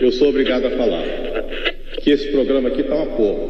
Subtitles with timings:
[0.00, 1.02] Eu sou obrigado a falar
[2.00, 3.46] que esse programa aqui tá uma porra.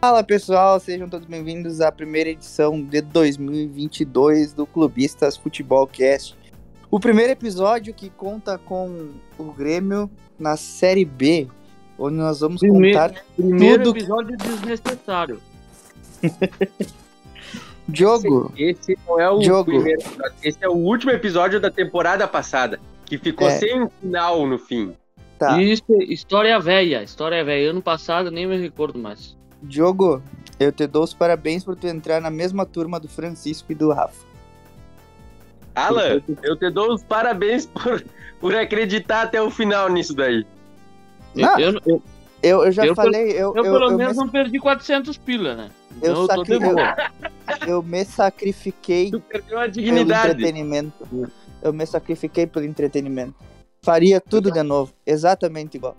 [0.00, 6.36] Fala pessoal, sejam todos bem-vindos à primeira edição de 2022 do Clubistas Futebol Cast.
[6.88, 10.08] O primeiro episódio que conta com o Grêmio
[10.38, 11.48] na Série B,
[11.98, 15.40] onde nós vamos Primeiro- contar Primeiro Tudo- episódio desnecessário.
[17.88, 18.52] Diogo.
[18.56, 19.70] Esse não é o Diogo.
[19.72, 20.34] primeiro episódio.
[20.42, 23.52] Esse é o último episódio da temporada passada, que ficou É.
[23.58, 24.94] sem um final no fim.
[25.38, 27.02] Tá, Isso, história velha.
[27.02, 27.70] História velha.
[27.70, 29.36] Ano passado nem me recordo mais.
[29.62, 30.22] Diogo,
[30.60, 33.90] eu te dou os parabéns por tu entrar na mesma turma do Francisco e do
[33.92, 34.26] Rafa.
[35.74, 38.04] Alan, eu te dou os parabéns por,
[38.40, 40.44] por acreditar até o final nisso daí.
[41.42, 42.02] Não, eu, eu,
[42.42, 45.18] Eu, eu já Eu falei, eu, eu eu, pelo eu menos me, não perdi 400
[45.18, 45.70] pila, né?
[45.90, 46.58] eu, Então eu, tô sacri-
[47.66, 50.28] eu me sacrifiquei Tu perdeu a pelo dignidade.
[50.32, 51.08] entretenimento.
[51.60, 53.34] Eu me sacrifiquei pelo entretenimento.
[53.82, 55.96] Faria tudo de novo, exatamente igual.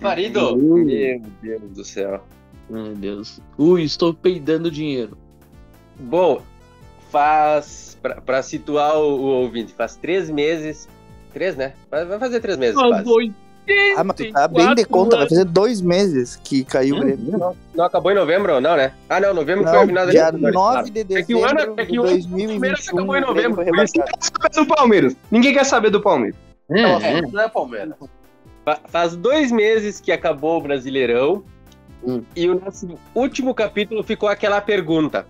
[0.00, 2.22] Marido, meu Deus do céu.
[2.70, 3.40] Meu Deus.
[3.58, 5.16] Ui, estou peidando dinheiro.
[5.98, 6.40] Bom,
[7.10, 7.98] faz.
[8.00, 10.88] Pra, pra situar o, o ouvinte, faz três meses.
[11.32, 11.74] Três, né?
[11.90, 13.04] Vai fazer três meses quase.
[13.96, 17.38] Ah, mas tu tá bem de conta, vai fazer dois meses que caiu o Grêmio.
[17.38, 18.92] Não, não acabou em novembro, não, né?
[19.08, 20.90] Ah, não, novembro foi a Não, final da dia Libertadores, 9 claro.
[21.06, 23.20] de É que o ano- dezembro é que o ano do 2021, Palmeiras acabou em
[23.20, 24.66] novembro, foi por isso que rebaixado.
[24.66, 25.16] do Palmeiras.
[25.30, 26.36] Ninguém quer saber do Palmeiras.
[26.70, 27.22] É, é.
[27.22, 27.94] Não é Palmeiras.
[28.64, 31.42] Fa- Faz dois meses que acabou o Brasileirão
[32.04, 32.22] Hum.
[32.36, 35.26] e o nosso último capítulo ficou aquela pergunta: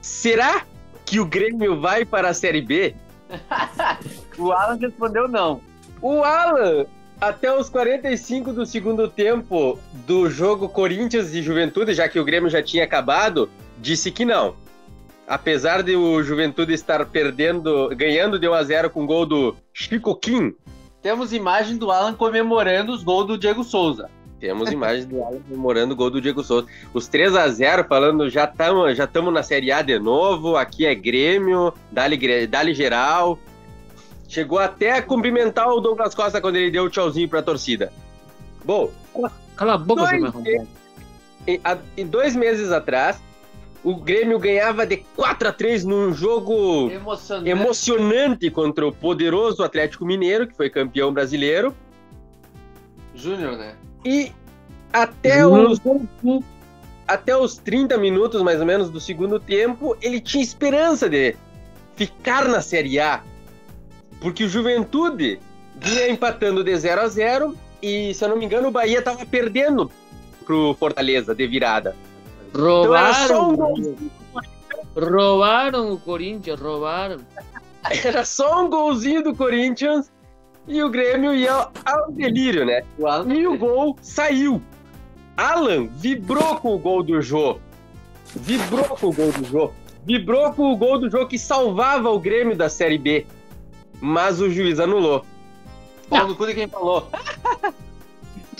[0.00, 0.62] será
[1.06, 2.94] que o Grêmio vai para a Série B?
[4.38, 5.60] O Alan respondeu não.
[6.00, 6.84] O Alan,
[7.22, 12.50] até os 45 do segundo tempo do jogo Corinthians e Juventude, já que o Grêmio
[12.50, 13.48] já tinha acabado,
[13.78, 14.56] disse que não.
[15.24, 20.16] Apesar de o Juventude estar perdendo, ganhando de 1 a 0 com gol do Chico
[20.16, 20.52] Kim,
[21.00, 24.10] Temos imagem do Alan comemorando os gols do Diego Souza.
[24.40, 26.66] Temos imagens do Alan comemorando o gol do Diego Souza.
[26.92, 30.86] Os 3 a 0 falando, já estamos já tamo na Série A de novo, aqui
[30.86, 33.38] é Grêmio, dali, dali geral.
[34.32, 37.92] Chegou até a cumprimentar o Douglas Costa quando ele deu o tchauzinho pra torcida.
[38.64, 38.90] Bom,
[39.54, 40.66] Cala a boca, Dois seu
[41.46, 43.20] em, há- em dois meses atrás,
[43.84, 47.50] o Grêmio ganhava de 4 a 3 num jogo Emocionante.
[47.50, 51.74] emocionante contra o poderoso Atlético Mineiro, que foi campeão brasileiro.
[53.14, 53.74] Júnior, né?
[54.02, 54.32] E
[54.90, 55.78] até os
[57.06, 61.36] até os 30 minutos, mais ou menos, do segundo tempo, ele tinha esperança de
[61.96, 63.22] ficar na Série A.
[64.22, 65.40] Porque o Juventude
[65.76, 69.26] vinha empatando de 0 a 0 e, se eu não me engano, o Bahia estava
[69.26, 69.90] perdendo
[70.46, 71.96] pro Fortaleza de virada.
[72.50, 73.96] Então era só um Roubaram.
[74.94, 77.16] Roubaram o Corinthians, roubaram.
[78.04, 80.12] Era só um golzinho do Corinthians
[80.68, 82.84] e o Grêmio ia ao delírio, né?
[83.34, 84.62] E o gol saiu.
[85.36, 87.58] Alan vibrou com o gol do Jô.
[88.36, 89.72] Vibrou com o gol do Jô.
[90.04, 93.26] Vibrou com o gol do Jô que salvava o Grêmio da Série B.
[94.04, 95.24] Mas o juiz anulou.
[96.10, 97.08] Pau no cu de quem falou.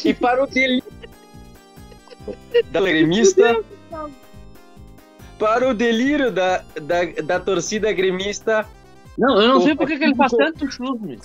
[0.05, 0.83] E para o delírio
[2.73, 3.61] da gremista,
[5.39, 8.67] para o delírio da, da, da torcida gremista,
[9.17, 11.21] Não, eu não sei por que ele faz tanto chusme.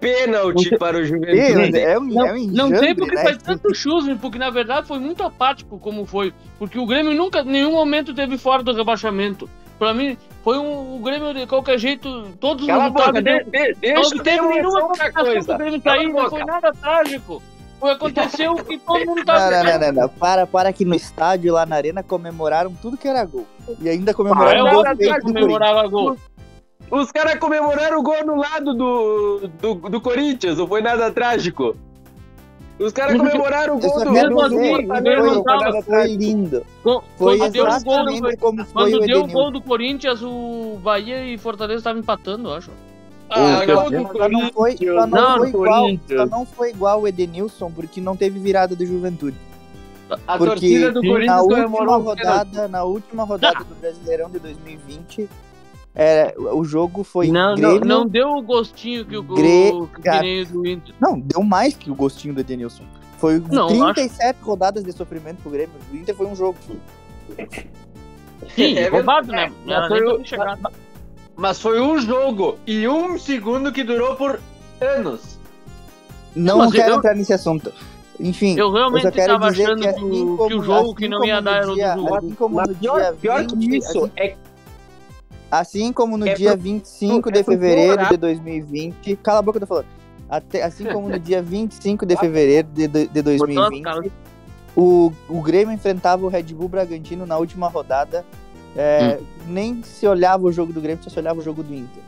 [0.00, 1.78] pênalti para o Juventude.
[1.78, 3.22] É um, Não, é um não sei enjambre, porque né?
[3.22, 6.34] faz tanto chusme, porque na verdade foi muito apático como foi.
[6.58, 9.48] Porque o Grêmio nunca, em nenhum momento teve fora do rebaixamento.
[9.84, 13.44] Pra mim, foi um, o Grêmio de qualquer jeito, todos os Cala boca, resultados.
[13.44, 15.58] de, deu- de, deixa não teve nenhuma outra complicação do coisa.
[15.58, 16.30] Grêmio cair, não boca.
[16.30, 17.42] foi nada trágico.
[17.78, 19.50] Foi, aconteceu que todo mundo Não, tá.
[19.50, 20.08] não, não, não, não.
[20.08, 23.46] Para, para que no estádio lá na arena comemoraram tudo que era gol.
[23.80, 25.22] E ainda Ah, comemoraram o gol Corinthians.
[25.22, 26.16] comemorava gol.
[26.90, 31.76] Os caras comemoraram o gol no lado do, do, do Corinthians, não foi nada trágico.
[32.78, 35.44] Os caras comemoraram o gol do, quero do, dizer, do o foi, Grêmio Fortaleza, não
[35.44, 36.66] tava- foi lindo.
[36.82, 40.78] Quando Foi quando deu o gol do como Quando deu o gol do Corinthians, o
[40.82, 42.70] Bahia e Fortaleza estavam empatando, eu acho.
[43.30, 46.70] Ah, gol do Só não foi, só não Não, foi do igual, só não foi
[46.70, 49.36] igual o Edenilson, porque não teve virada de juventude.
[50.26, 52.04] A Porque torcida do Na Corinthians última o pênalti.
[52.04, 55.28] rodada, na última rodada do Brasileirão de 2020,
[55.94, 57.84] é, o jogo foi não, não, Grêmio.
[57.84, 60.94] não deu o gostinho que o gol Gre- que nem o do Inter.
[61.00, 62.82] Não, deu mais que o gostinho do Edenilson.
[63.18, 65.74] Foi Não, 37 rodadas de sofrimento pro Grêmio.
[65.92, 66.56] O Inter foi um jogo.
[68.54, 69.50] Sim, É roubado, né?
[69.64, 70.22] Não era Foi o-.
[71.36, 74.38] Mas foi um jogo e um segundo que durou por
[74.80, 75.38] anos.
[76.36, 77.72] Não Mas quero eu- entrar nesse assunto.
[78.20, 81.28] Enfim, Eu realmente tava dizer achando que assim que o jogo assim que não como
[81.28, 82.14] ia dar era o jogo.
[82.14, 84.36] assim como Mas pior, pior que 20, isso assim, é
[85.58, 88.10] Assim como no É dia pro- 25 é de pro fevereiro Colorado.
[88.10, 89.16] de 2020.
[89.22, 89.86] Cala a boca, eu tô falando.
[90.28, 94.10] Até, assim como no dia 25 de fevereiro de, de, de 2020,
[94.76, 98.24] o, o Grêmio enfrentava o Red Bull Bragantino na última rodada.
[98.76, 102.02] É, Nem se olhava o jogo do Grêmio, só se olhava o jogo do Inter.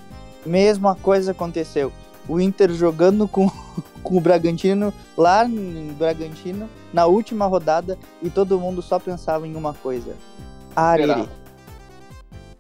[0.45, 1.93] Mesma coisa aconteceu.
[2.29, 3.49] O Inter jogando com,
[4.03, 9.55] com o Bragantino lá em Bragantino na última rodada e todo mundo só pensava em
[9.55, 10.17] uma coisa:
[10.75, 11.13] Arerê.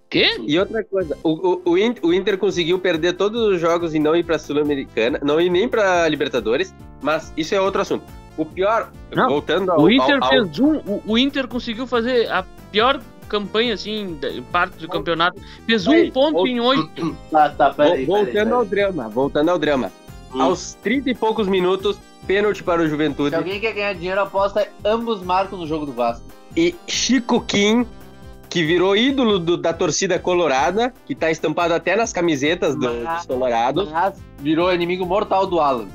[0.08, 0.36] Quê?
[0.46, 3.98] E outra coisa, o, o, o In- o Inter conseguiu perder todos os jogos e
[3.98, 6.72] não ir pra Sul-Americana, não ir nem pra Libertadores,
[7.02, 8.04] mas isso é outro assunto.
[8.36, 10.76] O pior, Não, voltando ao, O Inter ao- ao- fez um.
[10.86, 14.16] O, o Inter conseguiu fazer a pior campanha, assim,
[14.52, 15.40] parte do campeonato.
[15.66, 17.16] Fez um ponto em oito.
[17.30, 18.04] Tá, tá, peraí.
[18.04, 18.68] Vol- voltando peraí, ao peraí.
[18.92, 19.92] drama, voltando ao drama.
[20.32, 20.42] Hum.
[20.42, 23.30] Aos 30 e poucos minutos, pênalti para o Juventude.
[23.30, 26.22] Se alguém quer ganhar dinheiro, aposta ambos marcam no jogo do Vasco.
[26.56, 27.84] E Chico Kim,
[28.56, 33.18] que virou ídolo do- da torcida colorada, que tá estampado até nas camisetas do- Mas-
[33.18, 33.90] dos colorados.
[33.90, 35.88] Mas virou inimigo mortal do Alan.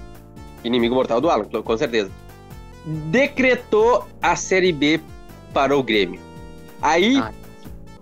[0.63, 2.11] Inimigo mortal do Alan, com certeza.
[2.85, 4.99] Decretou a Série B
[5.51, 6.19] para o Grêmio.
[6.79, 7.31] Aí, Ah.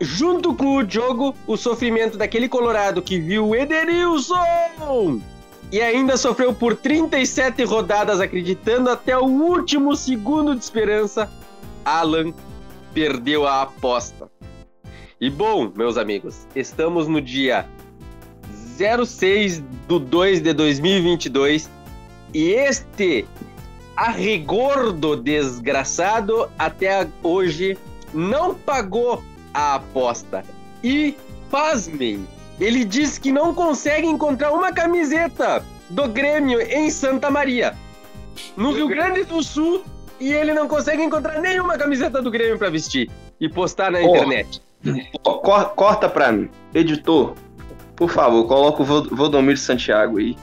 [0.02, 5.22] junto com o jogo, o sofrimento daquele colorado que viu o Edenilson!
[5.72, 11.30] E ainda sofreu por 37 rodadas, acreditando até o último segundo de esperança.
[11.86, 12.34] Alan
[12.94, 14.19] perdeu a aposta.
[15.22, 17.66] E bom, meus amigos, estamos no dia
[18.78, 21.70] 06 do 2 de 2022
[22.34, 23.26] e este
[23.98, 27.78] arregordo desgraçado até hoje
[28.14, 29.22] não pagou
[29.54, 30.42] a aposta.
[30.82, 31.18] E,
[31.52, 32.26] pasmem,
[32.58, 37.76] ele diz que não consegue encontrar uma camiseta do Grêmio em Santa Maria,
[38.56, 39.84] no Rio Grande do Sul,
[40.18, 44.62] e ele não consegue encontrar nenhuma camiseta do Grêmio para vestir e postar na internet.
[45.76, 46.50] Corta pra mim.
[46.74, 47.36] Editor,
[47.96, 50.38] por favor, coloca o Valdomiro Santiago aí.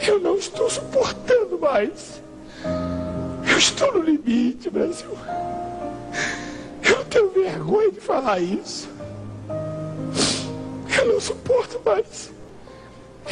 [0.00, 2.22] Eu não estou suportando mais.
[3.50, 5.10] Eu estou no limite, Brasil.
[6.84, 8.88] Eu tenho vergonha de falar isso.
[10.96, 12.32] Eu não suporto mais.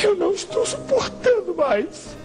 [0.03, 2.17] Eu não estou suportando mais.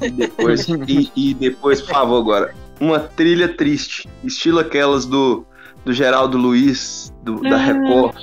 [0.00, 2.54] E depois, e, e depois, por favor, agora.
[2.80, 5.46] Uma trilha triste, estilo aquelas do,
[5.86, 8.16] do Geraldo Luiz, do- da Record.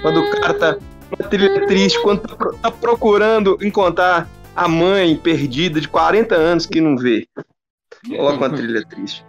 [0.00, 0.76] Quando o cara tá.
[1.16, 6.80] Uma trilha triste, quando tá, tá procurando encontrar a mãe perdida de 40 anos que
[6.80, 7.28] não vê.
[8.08, 9.24] Coloca uma trilha triste.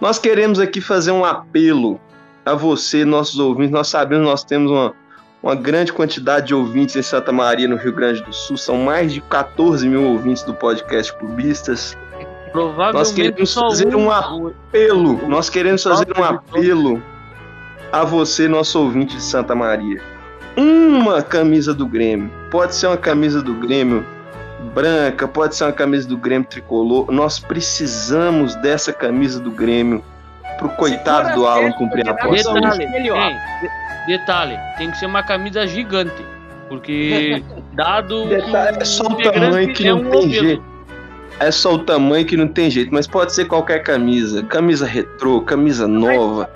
[0.00, 2.00] Nós queremos aqui fazer um apelo
[2.44, 3.72] a você, nossos ouvintes.
[3.72, 4.94] Nós sabemos que nós temos uma,
[5.42, 8.56] uma grande quantidade de ouvintes em Santa Maria, no Rio Grande do Sul.
[8.56, 11.96] São mais de 14 mil ouvintes do podcast Clubistas.
[12.52, 15.28] Provavelmente Nós queremos fazer um apelo.
[15.28, 17.02] Nós queremos fazer um apelo
[18.00, 20.00] a você, nosso ouvinte de Santa Maria.
[20.56, 22.30] Uma camisa do Grêmio.
[22.50, 24.04] Pode ser uma camisa do Grêmio
[24.74, 27.10] branca, pode ser uma camisa do Grêmio tricolor.
[27.10, 30.02] Nós precisamos dessa camisa do Grêmio
[30.58, 32.52] pro coitado do Alan cumprir a aposta.
[32.54, 36.24] Detalhe, tem, de- detalhe, tem que ser uma camisa gigante.
[36.68, 37.42] Porque,
[37.74, 40.62] dado Detalhe, é só o tamanho que é não um tem jeito.
[41.38, 44.42] É só o tamanho que não tem jeito, mas pode ser qualquer camisa.
[44.42, 46.50] Camisa retrô, camisa nova,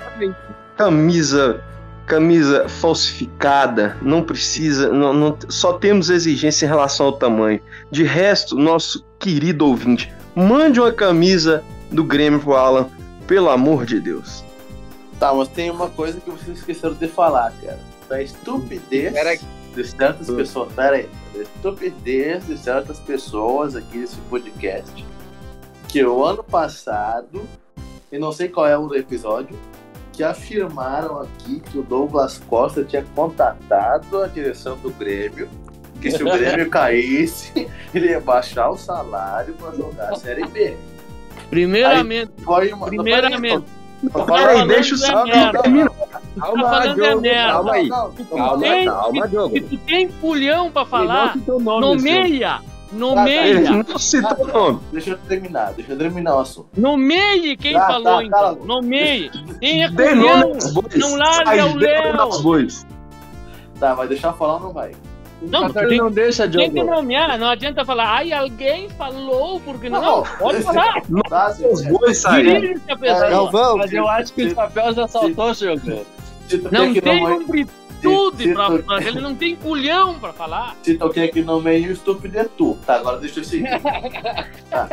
[0.80, 1.62] camisa
[2.06, 7.60] camisa falsificada, não precisa, não, não- só temos exigência em relação ao tamanho.
[7.88, 12.88] De resto, nosso querido ouvinte, mande uma camisa do Grêmio pro Alan,
[13.28, 14.42] pelo amor de Deus.
[15.20, 17.78] Tá, mas tem uma coisa que vocês esqueceram de falar, cara.
[18.08, 19.38] Da estupidez Pera
[19.76, 20.72] de certas pessoas.
[20.72, 21.08] Pera aí.
[21.32, 25.04] Da estupidez de certas pessoas aqui nesse podcast.
[25.86, 27.42] Que o ano passado,
[28.10, 29.56] e não sei qual é o episódio,
[30.20, 35.48] que afirmaram aqui que o Douglas Costa tinha contatado a direção do Grêmio.
[35.98, 40.76] Que se o Grêmio caísse, ele ia baixar o salário pra jogar a Série B.
[41.48, 42.76] Primeiramente, Foi uma.
[42.80, 43.64] não, aí, primeiramente,
[44.12, 45.90] tô Peraí, falando- deixa o Não, Sal não, terminar.
[46.38, 47.88] Calma, é Diogo, calma aí.
[47.88, 49.54] Não, não, Calma, calma, se, Diogo.
[49.54, 52.60] se tu tem pulhão pra falar, não citou nome, seu.
[52.92, 54.80] Nomeia, Ele nomeia, não citou o nome.
[54.92, 56.68] Deixa eu terminar, deixa eu terminar o assunto.
[56.76, 59.30] nomeie quem Tá, falou tá, a então, nomeie.
[59.60, 60.94] Quem é aos bois.
[60.96, 62.68] não larga o Léo.
[63.78, 64.92] Tá, vai deixar falar ou não vai?
[65.42, 70.02] Não, tem, não deixa, tem que nomear, não adianta falar, ai, alguém falou, porque não,
[70.02, 72.74] Não, pode falar, Tá, se, Os bois saíram.
[73.78, 77.46] Mas eu acho que o chapéu já saltou, tu Não tem que tem não um
[77.46, 77.66] bri-
[78.08, 80.76] atitude se pra tu- falar, ele não tem culhão pra falar.
[80.82, 82.76] Se toquei aqui no meio, estúpido é tu.
[82.86, 83.68] Tá, agora deixa eu seguir.
[84.70, 84.88] Tá.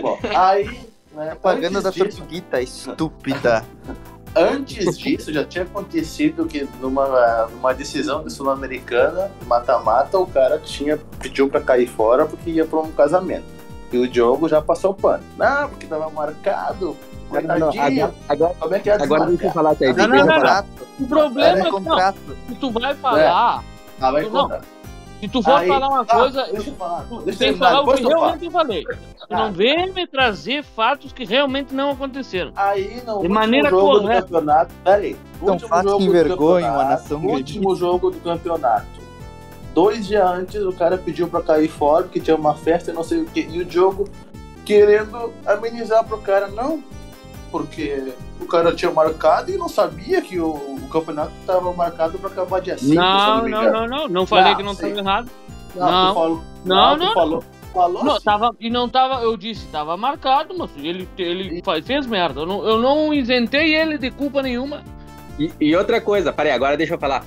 [0.00, 0.66] Bom, aí.
[1.12, 3.64] Né, Propaganda da disso- Tortuguita, estúpida.
[4.36, 10.98] Antes disso, já tinha acontecido que numa, numa decisão de Sul-Americana, mata-mata, o cara tinha,
[11.20, 13.44] pediu pra cair fora porque ia pra um casamento.
[13.92, 15.22] E o Diogo já passou o pano.
[15.38, 16.96] Não, porque tava marcado.
[17.42, 18.04] Não, não, não, Coitadinho.
[18.04, 19.96] agora, agora, Como é que é agora deixa eu falar, Thaís.
[19.96, 20.34] Não, não, não.
[20.34, 20.68] Contrato,
[21.00, 22.12] O problema é é que não,
[22.48, 23.64] se tu vai falar,
[24.00, 24.30] Ah, vai Não.
[24.30, 24.60] contar.
[25.20, 27.04] se tu for Aí- falar uma tá, coisa, Deixa eu falar.
[27.08, 28.84] tu Deixa eu tem que falar o que eu realmente falei.
[28.84, 29.36] Tu Tá.
[29.38, 32.52] não vem me trazer fatos que realmente não aconteceram.
[32.56, 34.20] Aí, no De maneira jogo correta.
[34.20, 34.70] do campeonato.
[34.84, 35.16] Peraí.
[35.36, 38.86] Então, último fatos jogo que do envergonham a campeonato, nação Último jogo do campeonato.
[39.72, 43.02] Dois dias antes, o cara pediu pra cair fora, porque tinha uma festa e não
[43.02, 43.40] sei o que.
[43.40, 44.08] E o Diogo
[44.64, 46.48] querendo amenizar pro cara.
[46.48, 46.82] Não,
[47.64, 52.28] porque o cara tinha marcado e não sabia que o, o campeonato tava marcado pra
[52.28, 52.90] acabar dia 5.
[52.90, 53.72] se eu Não, não, engano.
[53.72, 54.08] não, não.
[54.08, 55.30] Não falei Não, que não estava errado.
[55.76, 56.08] Não, Não.
[56.08, 56.42] tu falou.
[56.64, 57.14] Não, tu não.
[57.14, 58.24] Falou, falou Não, sim.
[58.24, 62.40] tava, e não tava, eu disse, tava marcado, mas ele, ele fa- fez merda.
[62.40, 64.82] Eu não, eu não isentei ele de culpa nenhuma.
[65.38, 67.24] E, e outra coisa, peraí, agora deixa eu falar.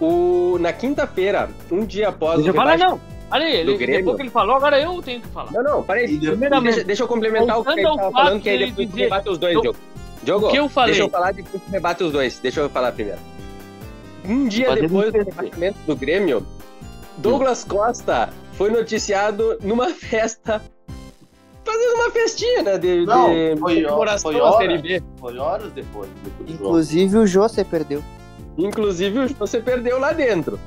[0.00, 3.00] O, na quinta-feira, um dia após Deixa o eu falar, não.
[3.30, 5.52] Olha aí, ele, depois que ele falou, agora eu tenho que falar.
[5.52, 6.06] Não, não, peraí.
[6.06, 9.02] Depois- Primeiramente, Deixa, deixa eu complementar o que ele tava falando, que aí depois dizer-
[9.02, 9.78] rebate os dois, eu- Diogo.
[10.22, 10.92] Diogo, o que eu falei?
[10.92, 12.38] deixa eu falar depois tu rebate os dois.
[12.38, 13.20] Deixa eu falar primeiro.
[14.24, 16.46] Um dia depois do rebaixamento do Grêmio,
[17.18, 20.62] Douglas Costa foi noticiado numa festa,
[21.64, 24.56] fazendo uma festinha, né, de, Não, de foi- comemoração foi da hora.
[24.66, 25.02] Série B.
[25.20, 26.50] Foi horas depois do jogo.
[26.50, 28.02] Inclusive o José perdeu.
[28.56, 30.56] Inclusive, o- você perdeu lá dentro.
[30.56, 30.58] Hum.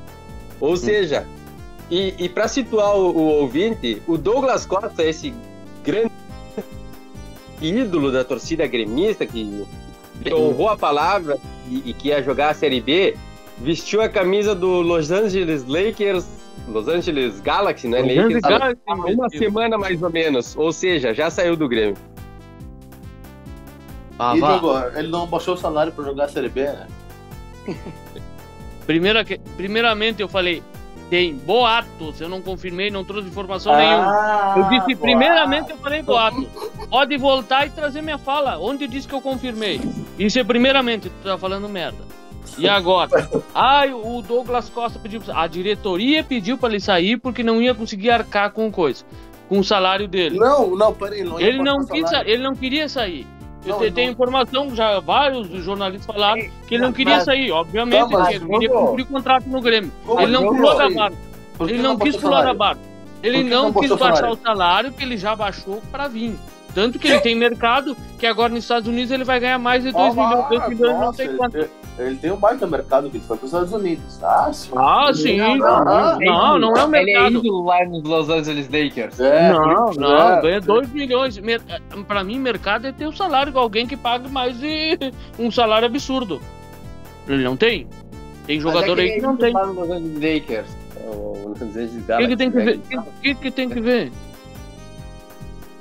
[0.61, 1.25] Ou seja,
[1.91, 5.33] e, e para situar o, o ouvinte, o Douglas Costa, esse
[5.83, 6.11] grande
[7.61, 9.65] ídolo da torcida gremista que,
[10.23, 11.37] que honrou a palavra
[11.69, 13.15] e, e que ia jogar a Série B,
[13.57, 16.25] vestiu a camisa do Los Angeles Lakers,
[16.69, 18.01] Los Angeles Galaxy, né?
[18.01, 20.55] Los Lakers, Galaxy, há uma semana mais ou menos.
[20.55, 21.97] Ou seja, já saiu do Grêmio.
[24.17, 24.79] Ah, e jogou.
[24.95, 26.87] Ele não baixou o salário pra jogar a Série B, né?
[28.87, 30.63] Primeira, primeiramente eu falei,
[31.11, 34.07] tem boatos, eu não confirmei, não trouxe informação nenhuma.
[34.07, 34.97] Ah, Eu disse, boa.
[35.01, 36.47] primeiramente eu falei boato.
[36.89, 38.57] Pode voltar e trazer minha fala.
[38.57, 39.81] Onde eu disse que eu confirmei?
[40.17, 41.97] Isso é primeiramente, tu tá falando merda.
[42.57, 43.29] E agora?
[43.53, 45.21] Ai, o Douglas Costa pediu.
[45.33, 49.03] A diretoria pediu pra ele sair porque não ia conseguir arcar com coisa.
[49.49, 50.39] Com o salário dele.
[50.39, 51.25] Não, não, peraí.
[51.25, 53.27] Não Ele não, quis, ele não queria sair.
[53.63, 53.91] Eu Não, te- não.
[53.93, 58.29] tenho informação, já vários jornalistas falaram que ele não Não, queria mas- sair, obviamente, Não,
[58.29, 59.91] ele queria cumprir o contrato no Grêmio.
[60.19, 61.13] Ele não não pulou da barra.
[61.59, 62.77] Ele não quis baixou o pular da barra.
[63.21, 64.31] Ele não, não quis baixar salário?
[64.31, 66.35] o salário que ele já baixou pra vir.
[66.73, 69.91] Tanto que ele tem mercado, que agora nos Estados Unidos ele vai ganhar mais de
[69.91, 71.69] 2 Ah, milhões, 2 milhões, não sei quanto.
[71.97, 74.23] Ele- ele tem um baita mercado que ele foi para os Estados Unidos.
[74.23, 74.71] Ah, sim.
[74.75, 75.37] Ah, sim.
[75.37, 77.37] Não, Não, não, não, não é o Ele é mercado.
[77.39, 79.19] ídolo lá nos Los Angeles Lakers.
[79.19, 81.37] É, Não, não, é, ganha 2 milhões.
[81.37, 81.61] Mer-
[82.07, 84.97] Pra mim, mercado é ter o salário de alguém que pague mais de
[85.39, 86.41] um salário absurdo.
[87.27, 87.87] Ele não tem?
[88.47, 89.53] Tem jogador aí que não tem.
[89.53, 90.67] Los Angeles Lakers.
[91.05, 92.63] O Los Angeles O que, tem que né?
[92.65, 92.79] ver?
[92.97, 94.11] O que, que tem que ver?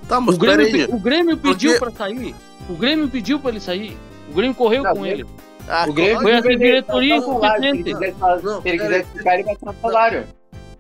[0.08, 2.34] Tá, mas O Grêmio, o Grêmio pediu Porque- pra sair.
[2.68, 3.96] O Grêmio pediu pra ele sair.
[4.30, 5.24] O Grêmio correu Não, com o ele.
[5.68, 7.66] Ah, O Grêmio vai diretoria Se incompetente.
[7.66, 10.24] ele quiser, Não, se ele quiser ficar, ele vai ter um salário.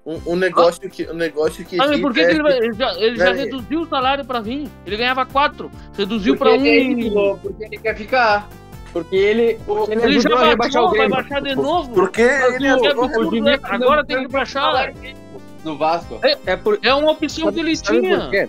[0.06, 2.56] Um, um negócio que, um negócio que Ah, mas por que, é que ele, vai-
[2.56, 3.38] ele já, ele já Peraí.
[3.44, 4.68] reduziu o salário pra vir?
[4.86, 6.98] Ele ganhava 4, reduziu Porque pra ele é 1.
[7.00, 8.48] ídolo, porque ele quer ficar.
[8.92, 11.90] Porque ele, porque ele, ele já o baixou, vai baixar de novo.
[11.94, 12.66] Porque ele
[13.62, 14.92] agora tem que baixar.
[15.64, 16.18] No Vasco.
[16.46, 18.48] É, por, É uma opção que ele sabe tinha.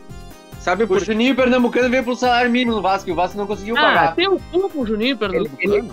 [0.62, 1.06] Sabe O por quê?
[1.06, 4.16] Juninho Pernambucano veio pro salário mínimo no Vasco e o Vasco não conseguiu Ah, pagar.
[4.16, 5.90] tem o cu com o Juninho Pernambucano.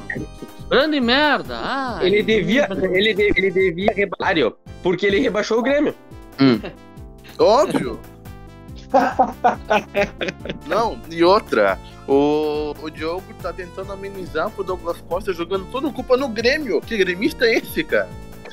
[0.68, 1.58] Grande merda.
[1.62, 5.94] Ah, Ele devia, ele, de- ele devia rebaixar, porque ele rebaixou o Grêmio.
[7.38, 7.98] Óbvio.
[10.66, 15.92] Não, e outra, o, o Diogo tá tentando amenizar pro Douglas Costa jogando toda a
[15.92, 16.80] culpa no Grêmio.
[16.80, 18.08] Que gremista é esse, cara?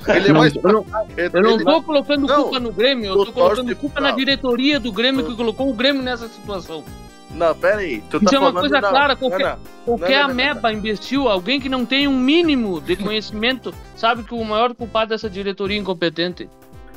[0.07, 0.55] Ele é Não, mais.
[0.55, 0.85] eu não-
[1.17, 4.91] Eu não tô colocando Não, culpa no Grêmio, eu tô colocando culpa na diretoria do
[4.91, 6.83] Grêmio que colocou o Grêmio nessa situação.
[7.31, 8.01] Não, pera aí.
[8.09, 9.57] Tu tá Isso é uma coisa clara, qualquer- não.
[9.83, 14.74] Qualquer ameba, imbecil, alguém que não tem um mínimo de conhecimento, sabe que o maior
[14.74, 16.47] culpado dessa diretoria é incompetente.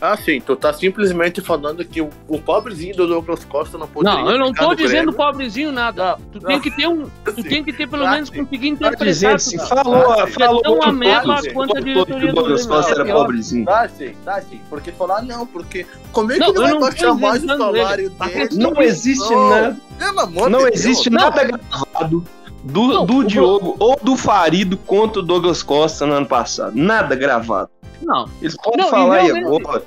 [0.01, 4.21] Ah, sim, tu tá simplesmente falando que o, o pobrezinho do Douglas Costa não poderia
[4.21, 5.13] Não, eu não tô dizendo Grêmio.
[5.13, 6.13] pobrezinho nada.
[6.13, 6.49] Não, Tu não.
[6.49, 7.43] tem que ter um, tu Sim.
[7.43, 8.45] tem que ter pelo Ah, menos sim.
[8.45, 9.41] conseguir interpretar.
[9.41, 9.69] se tudo.
[9.69, 10.33] falou, Ah, sim.
[10.35, 10.87] falou É tão todos,
[11.53, 12.67] quanto a diretoria que o do Douglas.
[12.67, 13.15] Costa É era pior.
[13.25, 13.65] pobrezinho.
[13.65, 14.61] Tá sim, tá sim.
[14.71, 18.05] Porque falar não, porque como é que Não, vai não tô baixar mais o salário
[18.07, 18.15] ele.
[18.21, 18.49] A dele?
[18.57, 19.77] Não existe Não, nada.
[19.99, 22.25] Pelo amor Não existe nada gravado
[22.63, 26.73] do, Não, do o Diogo ou do Farido contra o Douglas Costa no ano passado.
[26.77, 27.71] Nada gravado.
[28.03, 29.83] Não, Eles podem Não, e falar realmente- agora.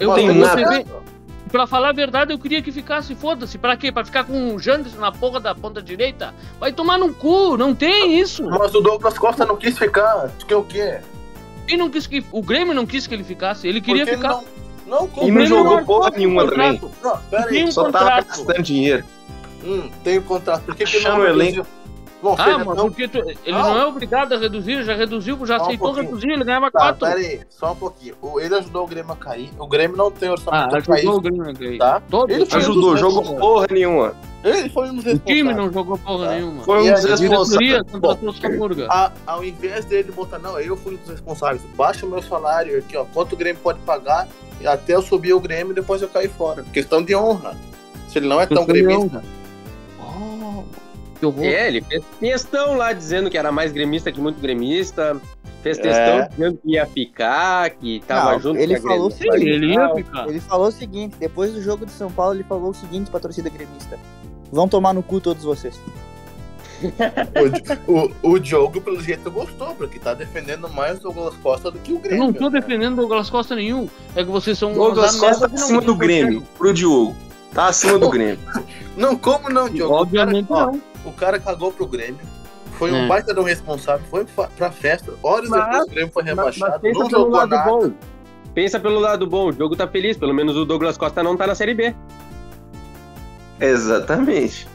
[0.00, 1.04] eu Não tenho tem você nada.
[1.50, 3.56] Pra falar a verdade, eu queria que ficasse, foda-se.
[3.58, 3.92] Pra quê?
[3.92, 6.34] Pra ficar com o Janderson na porra da ponta direita?
[6.58, 8.42] Vai tomar no cu, não tem isso.
[8.48, 10.30] Mas o Douglas Costa não quis ficar.
[10.38, 10.98] Tu quer o quê?
[11.68, 12.24] Quem não quis que.
[12.32, 13.68] O Grêmio não quis que ele ficasse.
[13.68, 14.42] Ele queria Porque ele ficar.
[14.86, 15.26] Não, não, E como?
[15.28, 16.80] não Grêmio jogou não porra nenhuma também.
[17.02, 17.68] Não, pera Tem aí.
[17.68, 18.26] um Só tava contrato.
[18.26, 19.04] gastando dinheiro.
[19.64, 20.62] Hum, tem um contrato.
[20.64, 21.58] Por que, que Chama não o elenco.
[21.58, 21.68] Bom,
[22.32, 23.62] Ah, seja, mas não- porque tu- ele Não.
[23.74, 26.06] não é obrigado a reduzir, já reduziu, já Só um aceitou pouquinho.
[26.06, 27.06] reduzir, ele ganhava Tá, quatro.
[27.06, 28.14] pera aí, só um pouquinho.
[28.22, 29.50] O- Ele ajudou o Grêmio a cair.
[29.58, 30.98] O Grêmio não tem Ah, orçamento cair.
[31.00, 31.78] ajudou o Grêmio a cair.
[31.78, 32.02] Tá?
[32.10, 32.30] Todo.
[32.30, 34.14] Ele um Ajudou, jogou porra nenhuma.
[34.42, 36.32] Ele foi um dos O time não jogou porra Tá.
[36.34, 36.62] nenhuma.
[36.64, 38.86] Foi um dos responsáveis.
[38.90, 42.78] A- ao invés dele botar, não, eu fui um dos responsáveis, baixa o meu salário
[42.78, 44.28] aqui, ó, quanto o Grêmio pode pagar,
[44.64, 46.64] até eu subir o Grêmio e depois eu cair fora.
[46.72, 47.56] Questão de honra.
[48.08, 49.22] Se ele não é tão gremista.
[49.98, 50.62] Oh,
[51.32, 51.44] que horror.
[51.52, 55.16] É, ele fez questão lá dizendo que era mais gremista que muito gremista.
[55.62, 55.82] Fez É.
[55.82, 59.32] questão dizendo que ia ficar, que tava Não, junto ele com a falou Grêmio.
[59.38, 60.28] sim, ele ia ficar.
[60.28, 63.18] Ele falou o seguinte, depois do jogo de São Paulo, ele falou o seguinte pra
[63.18, 63.98] torcida gremista.
[64.52, 65.80] Vão tomar no cu todos vocês.
[67.86, 71.92] O, o Diogo, pelo jeito, gostou, porque tá defendendo mais o Douglas Costa do que
[71.92, 72.24] o Eu Grêmio.
[72.24, 72.60] não tô né?
[72.60, 73.88] defendendo o Douglas Costa nenhum.
[74.14, 77.16] É que vocês são Douglas Costa tá acima do Grêmio, pro Diogo.
[77.54, 78.38] Tá acima do Grêmio.
[78.96, 79.94] Não, como não, Diogo?
[79.94, 80.80] Obviamente o cara, ó, não.
[81.04, 82.20] O cara cagou pro Grêmio.
[82.78, 83.06] Foi um É.
[83.08, 85.12] baita de um responsável, foi pra festa.
[85.22, 87.70] Horas Mas- depois o Grêmio foi rebaixado, mas pensa não pelo jogou lado nada.
[87.70, 87.92] bom.
[88.54, 91.46] Pensa pelo lado bom, o jogo tá feliz, pelo menos o Douglas Costa não tá
[91.46, 91.94] na Série B.
[93.60, 94.66] Exatamente.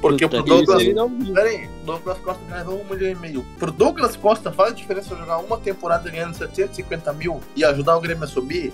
[0.00, 0.94] Porque Puta pro Douglas.
[0.94, 3.46] Não- Pera aí, Douglas Costa ganhou um milhão e meio.
[3.58, 8.00] Pro Douglas Costa faz a diferença jogar uma temporada ganhando 750 mil e ajudar o
[8.00, 8.72] Grêmio a subir?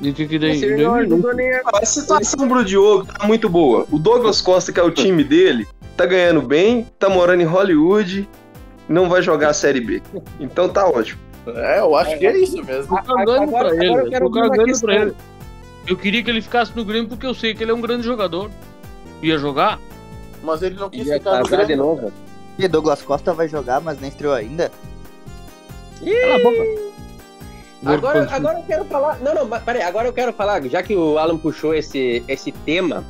[0.00, 0.60] E o que que daí?
[0.76, 3.84] Não nem a- A situação pro Diogo tá muito boa.
[3.90, 8.28] O Douglas Costa, que é o time dele, tá ganhando bem, tá morando em Hollywood,
[8.88, 10.00] não vai jogar a Série B.
[10.38, 11.20] Então tá ótimo.
[11.48, 12.96] É, eu acho que é isso mesmo.
[12.96, 13.94] Tô cagando Agora- pra agora ele.
[13.96, 14.30] eu quero
[14.80, 15.14] pra ele.
[15.86, 18.02] Eu queria que ele ficasse no Grêmio porque eu sei que ele é um grande
[18.04, 18.50] jogador.
[19.22, 19.80] Ia jogar?
[20.44, 21.84] Mas ele não quis Ia ficar no casar de Grêmio.
[21.84, 22.12] novo.
[22.58, 24.70] E Douglas Costa vai jogar, mas nem estreou ainda.
[26.00, 26.87] Cala a boca.
[27.84, 29.18] Agora, agora eu quero falar.
[29.20, 32.50] Não, não, mas peraí, agora eu quero falar, já que o Alan puxou esse, esse
[32.50, 33.04] tema,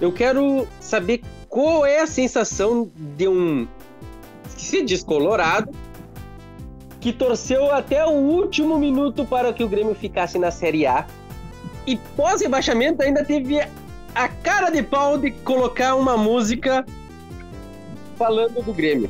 [0.00, 3.68] eu quero saber qual é a sensação de um.
[4.56, 5.70] Se descolorado,
[7.00, 11.06] que torceu até o último minuto para que o Grêmio ficasse na Série A.
[11.86, 13.60] E pós-rebaixamento ainda teve
[14.14, 16.84] a cara de pau de colocar uma música
[18.18, 19.08] falando do Grêmio.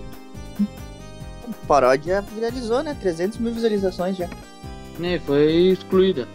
[1.66, 2.96] Paródia viralizou, né?
[3.00, 4.28] 300 mil visualizações já.
[5.00, 6.28] Né, foi excluída.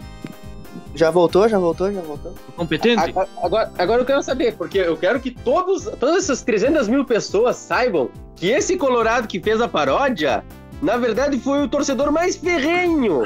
[0.94, 2.34] Já voltou, já voltou, já voltou.
[2.56, 3.02] Competente?
[3.02, 7.04] Agora, agora, agora eu quero saber, porque eu quero que todos, todas essas 300 mil
[7.04, 10.44] pessoas saibam que esse Colorado que fez a paródia,
[10.82, 13.24] na verdade, foi o torcedor mais ferrenho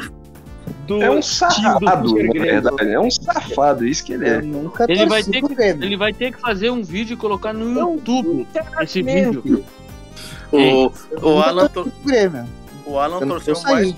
[0.86, 2.42] do É um safado, na Grêmio.
[2.42, 2.92] verdade.
[2.92, 4.42] É um safado, isso que ele é.
[4.42, 7.64] nunca Ele vai, ter que, ele vai ter que fazer um vídeo e colocar no
[7.64, 8.46] Não, YouTube
[8.82, 9.64] esse vídeo.
[10.52, 10.90] O,
[11.22, 11.70] o Alan,
[12.84, 13.94] o Alan torceu eu mais.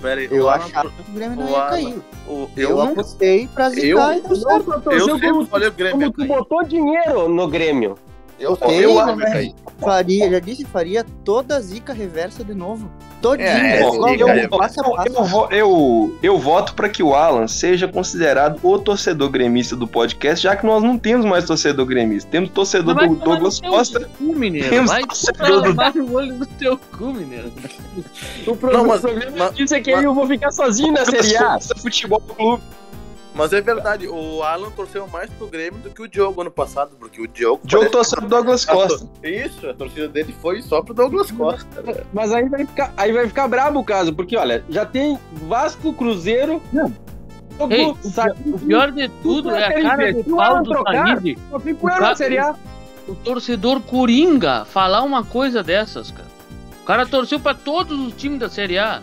[0.00, 2.02] Pera aí, Eu Alan achava que o Grêmio não ia cair.
[2.28, 4.64] o- Eu, eu apostei pra zicar eu- e deu certo.
[4.64, 7.96] só Eu torceu sempre como, falei o Grêmio como tu botou dinheiro no Grêmio.
[8.38, 8.56] Eu,
[9.18, 9.54] ia cair.
[9.80, 12.88] Faria, já disse, faria toda a zica reversa de novo.
[13.20, 13.48] Todinha.
[13.48, 13.94] É, Eu,
[15.06, 19.88] eu vo- eu, eu voto para que o Alan seja considerado o torcedor gremista do
[19.88, 22.30] podcast, já que nós não temos mais torcedor gremista.
[22.30, 24.08] Temos torcedor do Douglas Costa.
[24.18, 24.68] Cu, mineiro.
[24.70, 27.50] Temos Vai torcedor do- no olho do teu cu, mineiro.
[28.46, 29.02] O pro- Não, mas-
[29.54, 31.58] disso é que aí eu vou ficar sozinho na Série A.
[31.60, 32.62] Futebol Clube.
[33.38, 36.90] Mas é verdade, o Alan torceu mais pro Grêmio do que o Diogo ano passado,
[36.98, 37.60] porque o Diogo.
[37.64, 39.06] Diogo torceu pro Douglas tor- Costa.
[39.22, 41.80] Isso, a torcida dele foi só pro Douglas Costa.
[41.82, 42.02] né?
[42.12, 45.92] Mas aí vai ficar, aí vai ficar brabo o caso, porque olha, já tem Vasco,
[45.92, 46.60] Cruzeiro.
[46.74, 46.82] Ei,
[47.58, 51.76] o pior, Saíde, o pior de tudo é a cara de pau do fica o
[51.76, 52.54] com ela cara- na Série A.
[53.06, 56.28] O torcedor Coringa falar uma coisa dessas, cara.
[56.82, 59.00] O cara torceu pra todos os times da Série A.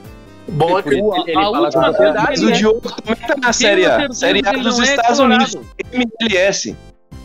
[0.47, 1.83] Bom é que Ele, ele a fala com
[2.31, 4.11] ele o é- Diogo também tá na Série A.
[4.13, 5.19] Série A dos é Estados.
[5.19, 5.57] Unidos.
[5.91, 6.75] MLS.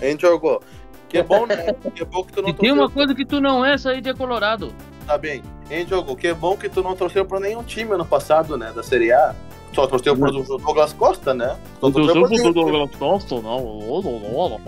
[0.01, 0.63] a gente jogou.
[1.09, 1.57] Que bom, né?
[1.95, 4.15] Que bom que tu não E tem uma coisa que tu não é sair de
[4.15, 4.73] Colorado.
[5.07, 5.43] Tá bem.
[5.69, 6.17] A gente jogou.
[6.17, 8.73] Que bom que tu não torceu pra nenhum time ano passado, né?
[8.75, 9.35] Da Série A.
[9.75, 11.57] Só torceu pro Douglas Costa, né?
[11.81, 12.89] Só torceu pro nenhum.
[12.89, 13.61] Costa, não.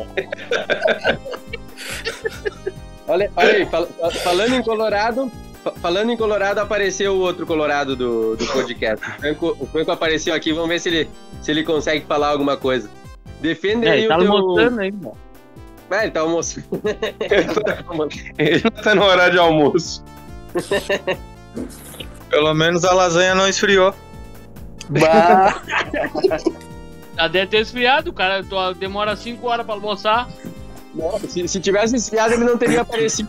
[3.09, 5.31] Olha, olha aí, fal- fal- falando em Colorado,
[5.81, 9.05] falando em Colorado, apareceu o outro Colorado do, do podcast.
[9.07, 11.11] O Franco, o Franco apareceu aqui, vamos ver se ele,
[11.43, 12.91] se ele consegue falar alguma coisa.
[13.41, 15.17] Defende É, aí ele o tá teu, mostrando aí, mano.
[15.91, 16.67] Ah, ele tá almoçando.
[18.39, 20.03] Ele não tá no horário de almoço.
[22.31, 23.95] Pelo menos a lasanha não esfriou.
[24.89, 25.61] Bah,
[27.15, 28.43] Já deve ter esfriado, o cara
[28.79, 30.31] demora 5 horas pra almoçar.
[30.95, 33.29] Não, se, se tivesse esfriado, ele não teria aparecido.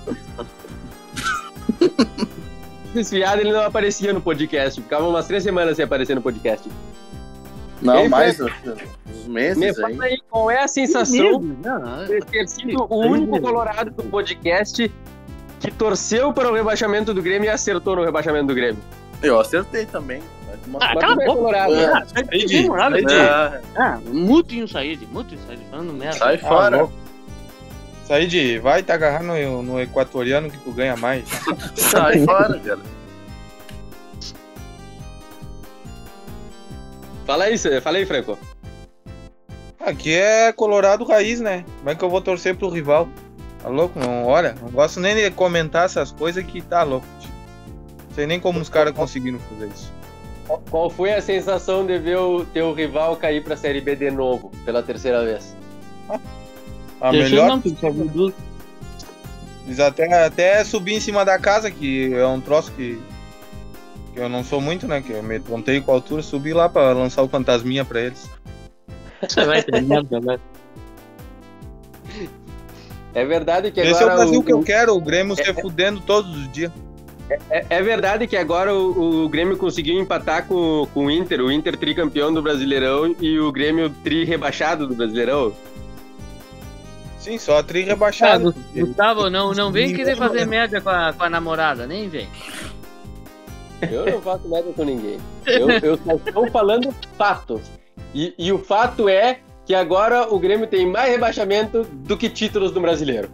[2.93, 4.79] Se esfriado, ele não aparecia no podcast.
[4.81, 6.69] Ficava umas três semanas sem aparecer no podcast.
[7.81, 9.73] Não, mais uns meses Me aí.
[9.75, 14.89] fala aí qual é a sensação Não, de ter sido o único colorado do podcast
[15.59, 18.81] que torceu para o rebaixamento do Grêmio e acertou no rebaixamento do Grêmio.
[19.21, 20.21] Eu acertei também.
[20.79, 21.37] Ah, cala a é boca.
[21.39, 21.85] colorado, né?
[21.93, 23.61] Ah, sai de demorado, Sai, cara.
[23.75, 26.17] Ah, mutem o Said, mutem o Said, falando merda.
[26.19, 26.77] sai fora.
[26.77, 26.93] louco.
[28.13, 31.27] Said, vai te agarrar no, no equatoriano que tu ganha mais.
[31.75, 32.79] sai fora, cara.
[37.25, 38.37] Fala aí, fala aí, Franco.
[39.79, 41.65] Aqui é colorado raiz, né?
[41.79, 43.09] Como é que eu vou torcer pro rival?
[43.63, 43.97] Tá louco?
[43.97, 47.07] Não, olha, não gosto nem de comentar essas coisas que tá louco.
[48.09, 49.91] Não sei nem como os caras conseguiram fazer isso.
[50.69, 54.51] Qual foi a sensação de ver o teu rival cair pra Série B de novo,
[54.63, 55.55] pela terceira vez?
[57.03, 57.61] A Deixa melhor não,
[59.85, 62.97] até, até subir em cima da casa, que é um troço que,
[64.13, 65.01] que eu não sou muito, né?
[65.01, 68.29] Que eu me pontei com a altura, subi lá pra lançar o fantasminha pra eles.
[69.21, 70.39] Você vai ter merda, né?
[73.13, 75.53] É verdade que Esse é o agora Brasil o- que eu quero, o Grêmio se
[75.55, 76.71] fudendo todos os dias.
[77.49, 81.51] É, é verdade que agora o, o Grêmio conseguiu empatar com, com o Inter, o
[81.51, 85.53] Inter tricampeão do Brasileirão e o Grêmio tri rebaixado do Brasileirão.
[87.23, 88.51] Sim, só a tri Ah, rebaixado.
[88.51, 92.27] Gu- Gustavo, não, não vem querer fazer média com a, com a namorada, nem vem.
[93.89, 95.17] Eu não faço nada com ninguém.
[95.45, 97.61] Eu, eu só estou falando fatos.
[98.13, 102.71] E, e o fato é que agora o Grêmio tem mais rebaixamento do que títulos
[102.71, 103.29] do Brasileiro.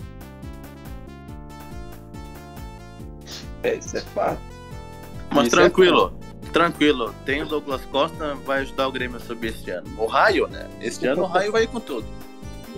[3.63, 4.39] É, isso é fato.
[5.31, 6.13] Mas Isso é tranquilo,
[6.53, 7.13] tranquilo.
[7.25, 9.87] Tem o Douglas Costa, vai ajudar o Grêmio a subir este ano.
[9.97, 10.67] O raio, né?
[10.81, 12.05] Este ano o raio vai com tudo.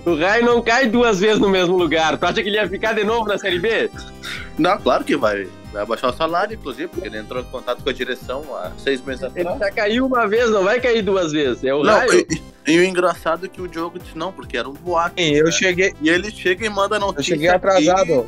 [0.06, 2.18] O Raio não cai duas vezes no mesmo lugar.
[2.18, 3.90] Tu acha que ele ia ficar de novo na Série B?
[4.58, 5.48] Não, claro que vai.
[5.72, 9.02] Vai abaixar o salário, inclusive, porque ele entrou em contato com a direção há seis
[9.06, 9.60] meses Ele atrás.
[9.60, 11.64] já caiu uma vez, não vai cair duas vezes.
[11.64, 12.26] É o Não, Raio.
[12.68, 15.14] e, e o engraçado é que o Diogo disse não, porque era um boato.
[15.22, 15.52] Sim, eu né?
[15.52, 17.36] cheguei, E ele chega e manda eu notícia.
[17.36, 18.28] cheguei atrasado.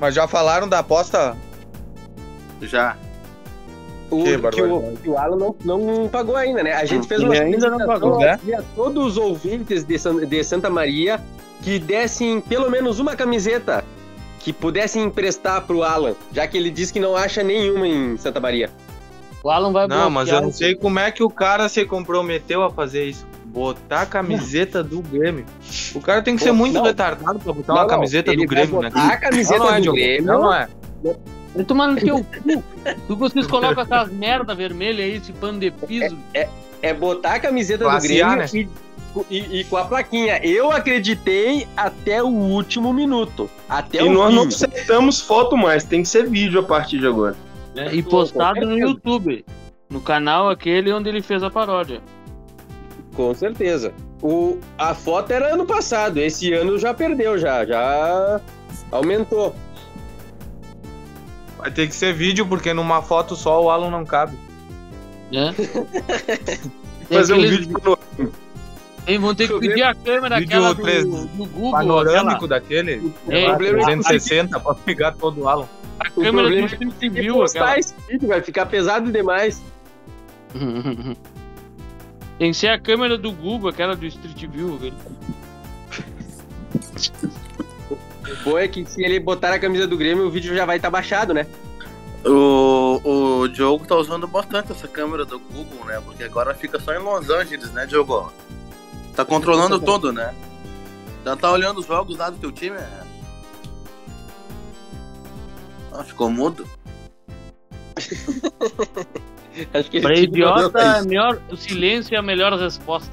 [0.00, 1.36] Mas já falaram da aposta?
[2.62, 2.96] Já.
[4.10, 6.72] O, Que que, o, que o Alan não, não pagou ainda, né?
[6.72, 8.38] A gente fez Ele uma ainda não pagou, né?
[8.56, 11.20] a todos os ouvintes de, San- de Santa Maria
[11.62, 13.84] que dessem pelo menos uma camiseta
[14.40, 18.40] que pudessem emprestar pro Alan, já que ele disse que não acha nenhuma em Santa
[18.40, 18.70] Maria.
[19.42, 22.62] O Alan vai Não, mas eu não sei como é que o cara se comprometeu
[22.62, 23.26] a fazer isso.
[23.44, 25.44] Botar a camiseta do Grêmio.
[25.94, 26.82] O cara tem que ser Pô, muito não.
[26.82, 28.90] retardado pra botar Não, uma não, camiseta ele do Grêmio, né?
[28.90, 29.96] botar A camiseta Não, não é, do Diogo.
[29.98, 30.68] Grêmio Não, não é.
[31.54, 32.62] Vai tomar no teu cu.
[33.06, 36.16] Tu vocês colocam essas merda vermelha aí, esse pano de piso.
[36.82, 38.46] é botar a camiseta Classe do Grêmio A, né?
[38.54, 38.68] e,
[39.30, 40.38] e- e com a plaquinha.
[40.44, 43.50] Eu acreditei até o último minuto.
[43.68, 44.36] Até E o nós fim.
[44.36, 47.34] não aceitamos foto mais, tem que ser vídeo a partir de agora.
[47.74, 47.88] né?
[47.94, 48.78] E postado no.
[48.78, 49.44] YouTube.
[49.90, 52.00] No canal aquele onde ele fez a paródia.
[53.16, 53.92] Com certeza.
[54.22, 58.40] O, a foto era ano passado, esse ano já perdeu, já, já
[58.92, 59.54] aumentou.
[61.58, 64.36] Vai ter que ser vídeo, porque numa foto só o Alan não cabe.
[65.30, 65.54] Né?
[67.10, 67.98] Fazer um vídeo pro
[69.06, 71.70] Hein, vão ter que pedir a câmera Vídeo aquela do, três- do Google.
[71.72, 73.12] Panorâmico daquele.
[73.26, 75.66] É, é que- 360 pra pegar todo o Alan.
[75.98, 77.34] aquela- a O câmera do é Street View.
[77.36, 77.78] postar Aquela.
[77.78, 79.62] esse vídeo, vai ficar pesado demais.
[82.38, 84.76] Tem que ser a câmera do Google, aquela do Street View.
[84.76, 84.94] velho.
[88.32, 90.76] O bom é que se ele botar a camisa do Grêmio, o vídeo já vai
[90.76, 91.46] estar baixado, né?
[92.24, 93.00] O,
[93.42, 96.00] o Diogo tá usando bastante essa câmera do Google, né?
[96.04, 98.32] Porque agora fica só em Los Angeles, né, Diogo?
[99.14, 100.34] Tá controlando tudo, né?
[101.24, 103.06] Já tá olhando os jogos lá do teu time, né?
[105.92, 106.66] Ah, ficou mudo.
[109.74, 113.12] Acho que Pra idiota, é melhor, o silêncio é a melhor resposta.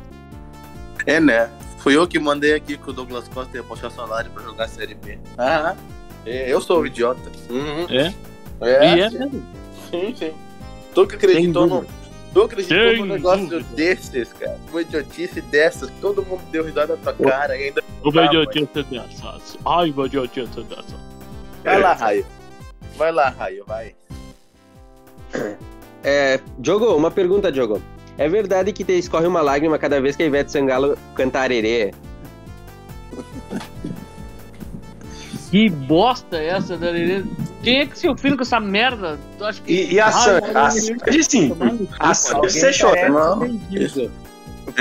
[1.05, 1.49] É, né?
[1.85, 4.95] Fui eu que mandei aqui que o Douglas Costa ia puxar salário pra jogar Série
[4.95, 5.19] B.
[5.37, 5.75] Ah,
[6.25, 7.29] é, eu sou o idiota.
[7.47, 7.85] Uhum.
[7.91, 8.11] É?
[8.59, 9.43] É, e é sim, mesmo.
[9.91, 10.33] sim, sim.
[10.95, 11.85] Tu que acreditou no.
[12.33, 13.69] Tu acreditou Sem num negócio dúvida.
[13.75, 14.57] desses, cara.
[14.71, 15.91] Uma idiotice dessas.
[16.01, 17.83] Todo mundo deu risada na tua cara ainda.
[18.03, 19.57] Uma Ah, idiotice dessas.
[19.63, 20.95] Ai, uma idiotice dessas.
[21.63, 22.25] Vai lá, Raio.
[22.97, 23.93] Vai lá, Raio, vai.
[26.03, 27.79] É, Diogo, uma pergunta, Diogo.
[28.17, 31.93] É verdade que te escorre uma lágrima cada vez que a Ivete Sangalo canta arerê.
[35.51, 37.23] Que bosta é essa da arerê.
[37.61, 39.19] Quem é que se ofende com essa merda?
[39.39, 39.73] Eu acho que...
[39.73, 40.47] E, e a Sandy?
[40.53, 41.57] Ah, a Sandy sim.
[41.99, 43.43] A Sandy você chora, não.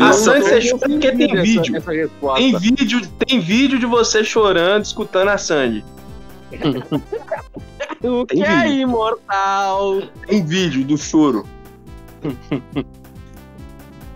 [0.01, 1.77] A Sandy assim, você é chora é porque tem vídeo.
[1.77, 3.01] Essa, tem vídeo.
[3.27, 5.85] Tem vídeo de você chorando, escutando a Sandy.
[8.03, 10.03] o que é imortal?
[10.27, 11.47] Tem vídeo do choro.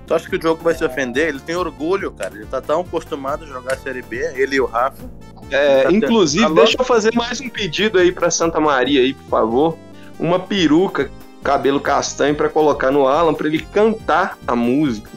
[0.09, 1.29] Tu acha que o jogo vai se ofender?
[1.29, 2.35] Ele tem orgulho, cara.
[2.35, 5.05] Ele tá tão acostumado a jogar Série B, ele e o Rafa.
[5.51, 9.13] É, Tá inclusive, tendo- deixa eu fazer mais um pedido aí pra Santa Maria aí,
[9.13, 9.79] por favor.
[10.19, 11.11] Uma peruca,
[11.45, 15.11] cabelo castanho pra colocar no Alan pra ele cantar a música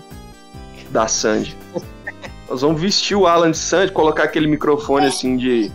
[0.90, 1.58] da Sandy.
[2.50, 5.72] Nós vamos vestir o Alan de Sandy, colocar aquele microfone assim de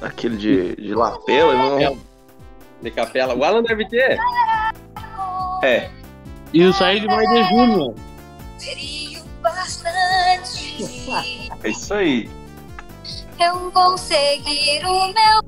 [0.00, 1.98] aquele de, de lapela, e vamos-
[2.80, 3.34] De capela.
[3.34, 4.18] O Alan deve ter.
[5.62, 5.90] é.
[6.52, 7.94] E o Said vai de Júnior.
[8.58, 10.84] Frio bastante.
[11.62, 12.30] É isso aí.
[13.40, 15.40] Eu vou seguir o meu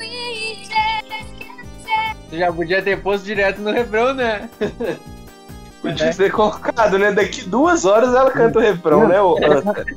[0.00, 2.16] e esquecer.
[2.30, 4.48] Tu já podia ter posto direto no refrão, né?
[5.82, 7.10] Podia ser colocado, né?
[7.10, 9.18] Daqui duas horas ela canta o refrão, né?
[9.20, 9.38] ô-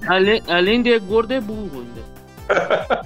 [0.07, 3.03] Além, além de gordo é burro ainda.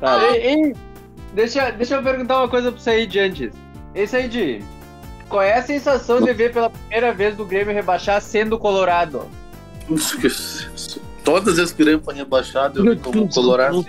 [0.00, 0.22] Tá.
[0.34, 0.74] Ei, ei,
[1.34, 3.52] deixa, deixa eu perguntar uma coisa pro Said antes.
[3.94, 4.64] Ei, Said,
[5.28, 9.26] qual é a sensação de ver pela primeira vez o Grêmio rebaixar sendo colorado?
[11.24, 13.84] Todas as vezes que o Grêmio foi rebaixado, eu vi como colorado.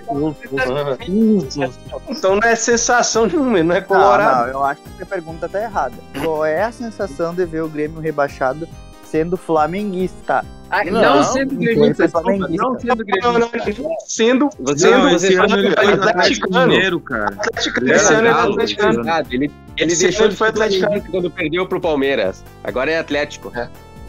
[2.10, 4.48] Então não é sensação nenhuma, não é Não, colorado.
[4.48, 5.96] não, eu acho que a pergunta tá errada.
[6.22, 8.68] Qual é a sensação de ver o Grêmio rebaixado
[9.10, 10.44] sendo flamenguista?
[10.72, 12.64] Ah, Não, não, sendo gremista, flamenguista.
[12.64, 13.32] não sendo gremista.
[13.32, 13.50] não,
[14.08, 16.68] sendo, Você- sendo não, ano ele foi Atlético atleticano.
[16.68, 17.38] Mineiro, cara.
[17.82, 19.10] Ele esse era ano ele é atleticano.
[19.10, 19.52] Ah, Ele,
[19.96, 21.02] deixou de foi ser atleticano.
[21.10, 22.44] quando perdeu pro Palmeiras.
[22.64, 23.52] Agora é Atlético.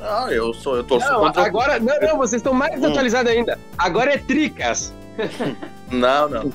[0.01, 1.45] Não, eu sou, eu torço Não, contra.
[1.47, 1.79] agora.
[1.81, 2.87] Não, não, vocês estão mais Hum.
[2.89, 3.59] atualizados ainda.
[3.79, 4.93] Agora é Tricas.
[5.91, 6.53] Não, não.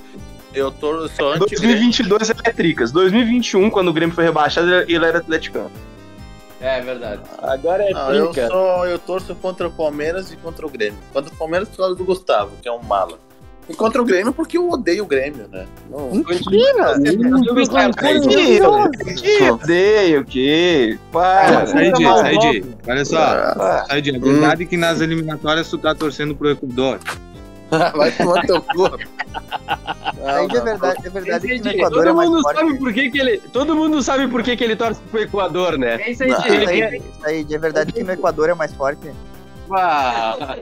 [0.53, 2.91] Eu tô eu sou anti 2022 ele é Tricas.
[2.91, 5.69] 2021, quando o Grêmio foi rebaixado, ele era atleticano.
[6.61, 7.21] É verdade.
[7.39, 10.97] Agora é Não, eu, sou, eu torço contra o Palmeiras e contra o Grêmio.
[11.11, 13.19] Contra o Palmeiras por causa do Gustavo, que é um mala.
[13.67, 15.65] E contra o Grêmio porque eu odeio o Grêmio, né?
[15.89, 16.99] Não, Mentira!
[19.15, 20.99] Que odeio, o quê?
[21.11, 21.65] Para.
[21.65, 23.17] Said, Said, olha só.
[23.17, 26.99] Ah, Said, é verdade que nas eliminatórias tu tá torcendo pro Equador.
[27.95, 28.85] vai tomar teu cu.
[30.23, 31.69] Aí Não, é verdade, é verdade que no.
[31.71, 32.57] Equador é Todo mais mundo forte.
[32.59, 33.37] sabe por que, que ele.
[33.51, 36.01] Todo mundo sabe por que, que ele torce pro Equador, né?
[36.01, 36.67] É isso aí, Não, Said.
[36.69, 39.11] Aí, aí, é verdade que no Equador é mais forte.
[39.71, 40.57] Ah,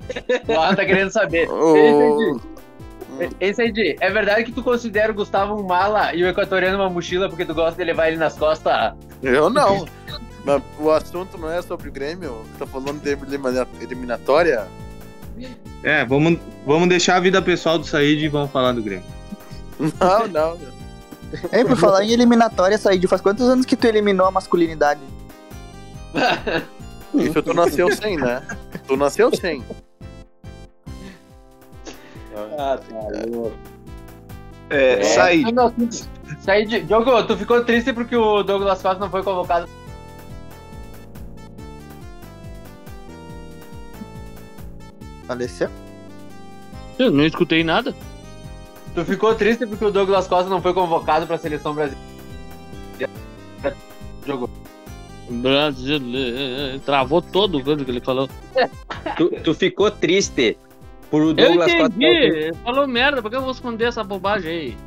[0.75, 1.49] tá querendo saber.
[1.49, 2.39] O-
[3.39, 6.89] Ei, Said, é verdade que tu considera o Gustavo um mala e o equatoriano uma
[6.89, 8.93] mochila porque tu gosta de levar ele nas costas?
[9.21, 9.85] Eu não.
[10.43, 12.43] Mas o assunto não é sobre o Grêmio.
[12.57, 14.67] Tá falando de elimina- eliminatória.
[15.84, 19.04] É, vamos, vamos deixar a vida pessoal do Said e vamos falar do Grêmio.
[19.80, 20.58] Não, não.
[21.52, 25.02] Ei, por falar em eliminatória, Said, faz quantos anos que tu eliminou a masculinidade?
[27.13, 28.41] Isso tu nasceu sem, né?
[28.88, 29.63] Tu nasceu sem.
[32.58, 32.96] Ah, tá
[33.32, 33.56] louco.
[34.69, 35.43] É, saí.
[35.46, 35.89] Ah, não, tu-
[36.41, 39.67] Said, Diogo, tu ficou triste porque o Douglas Costa não foi convocado.
[45.27, 45.69] Faleceu?
[46.99, 47.95] Eu não escutei nada.
[48.93, 52.13] Tu ficou triste porque o Douglas Costa não foi convocado pra seleção brasileira.
[54.25, 54.49] Jogou.
[55.29, 56.79] Brasileiro.
[56.81, 58.29] Travou todo o canto que ele falou.
[59.17, 60.57] Tu, tu ficou triste
[61.09, 61.86] por o Eu Douglas Costa.
[61.88, 62.05] entendi.
[62.05, 64.77] Ele falou merda, por que eu vou esconder essa bobagem aí?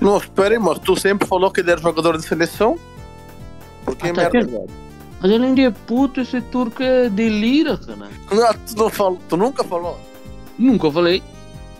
[0.00, 2.78] Não, espera aí, mas tu sempre falou que ele era jogador de seleção?
[3.84, 4.38] Por que Ah, tá merda?
[4.38, 4.70] aqui.
[5.24, 8.10] Mas além de puto, esse turco é delira, cara.
[8.30, 9.98] Não, tu, não falou, tu nunca falou?
[10.58, 11.22] Nunca falei.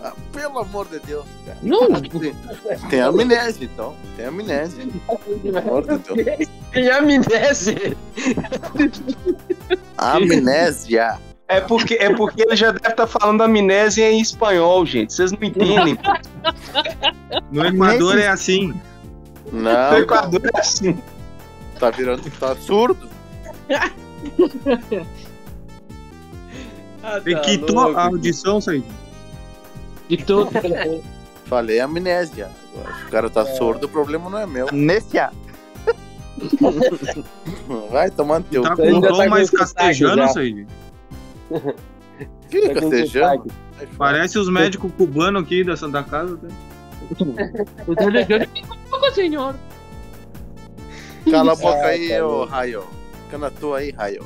[0.03, 1.59] Ah, pelo amor de Deus, cara.
[1.61, 1.87] Não.
[2.89, 3.95] Tem, amnésia, então.
[4.17, 4.87] Tem amnésia.
[5.43, 6.49] Pelo amor de Deus.
[6.71, 7.95] Tem amnésia.
[9.95, 11.19] Amnésia.
[11.47, 15.13] É porque, é porque ele já deve estar falando amnésia em espanhol, gente.
[15.13, 15.99] Vocês não entendem.
[17.51, 18.73] No Equador é assim.
[19.51, 20.97] No Não, Equador é assim.
[21.79, 22.27] tá virando.
[22.39, 23.13] Tá surdo.
[27.03, 27.99] Ah, tá E quitou louco.
[27.99, 28.83] a audição, Said.
[30.25, 30.49] Tu,
[31.45, 32.49] Falei amnésia.
[32.73, 34.67] Agora, se o cara tá surdo, o problema não é meu.
[34.69, 34.87] Ano.
[37.91, 38.63] Vai tomar no teu.
[38.63, 40.27] Tá com um tá tom mais castejano, já.
[40.29, 40.67] Said.
[42.49, 43.45] Que Tá castejano?
[43.97, 46.39] Parece os médicos cubanos aqui da Santa Casa.
[46.41, 46.49] né?
[47.87, 48.47] eu tô ligando.
[49.13, 49.55] Senhor.
[51.29, 52.83] Cala a boca aí, ô Raio.
[53.25, 54.23] Fica na tua aí, Raio.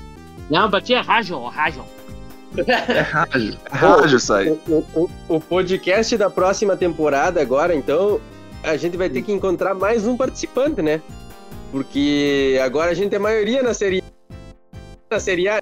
[0.50, 1.84] Não, bati é rádio, rádio.
[2.58, 3.58] É rádio.
[3.72, 4.50] É rádio, sai.
[4.68, 8.20] O, o- o podcast da próxima temporada agora, então,
[8.64, 11.02] a gente vai ter que encontrar mais um participante, né?
[11.72, 14.04] Porque agora a gente é maioria na série
[15.12, 15.62] na série A.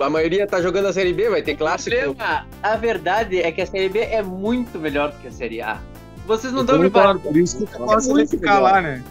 [0.00, 1.96] A maioria tá jogando a série B, vai ter O clássico.
[1.96, 5.60] problema, a verdade é que a Série B é muito melhor do que a Série
[5.62, 5.78] A.
[6.26, 7.20] Vocês não Eu estão me concordo.
[7.20, 7.20] parando.
[7.20, 8.72] Por isso que gosta de muito ficar melhor.
[8.72, 9.02] lá, né?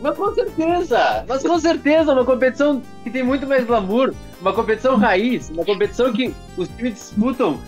[0.00, 4.96] Mas com certeza, mas com certeza, uma competição que tem muito mais glamour, uma competição
[4.96, 7.60] raiz, uma competição que os times disputam.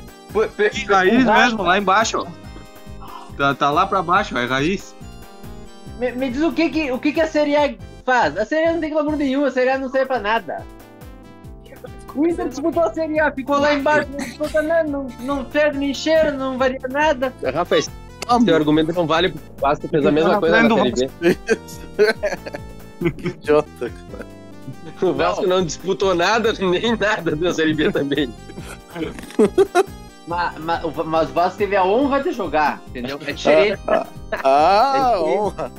[0.73, 2.43] Que raiz mesmo, lá embaixo, ó.
[3.37, 4.95] Tá, tá lá pra baixo, é raiz.
[5.99, 8.37] Me, me diz o que que, o que que a Série A faz?
[8.39, 10.65] A Série A não tem glamour nenhum, a Série A não serve pra nada.
[12.15, 15.79] O Inter disputou a Série A, ficou lá embaixo, não disputa nada, não, não serve
[15.79, 17.33] nem cheiro, não varia nada.
[17.55, 17.77] Rafa,
[18.29, 21.39] esse teu argumento não vale porque o Vasco fez a mesma coisa na série B.
[23.13, 24.27] Que idiota, cara.
[25.03, 28.33] O Vasco não disputou nada, nem nada da série B também.
[30.27, 33.19] Mas, mas, o- mas o Vasco teve a honra de jogar, entendeu?
[33.27, 33.81] É diferente.
[34.45, 35.73] Ah, É honra.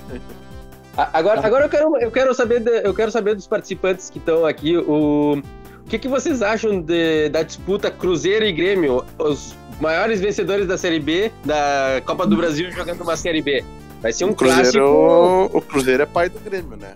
[1.13, 4.45] Agora, agora eu, quero, eu, quero saber de- eu quero saber dos participantes que estão
[4.45, 4.77] aqui.
[4.77, 9.03] O, o que, que vocês acham de- da disputa Cruzeiro e Grêmio?
[9.17, 13.63] Os maiores vencedores da Série B, da Copa do Brasil, jogando uma Série B.
[14.01, 15.57] Vai ser um O Cruzeiro, clássico.
[15.57, 16.93] o Cruzeiro é pai do Grêmio, né?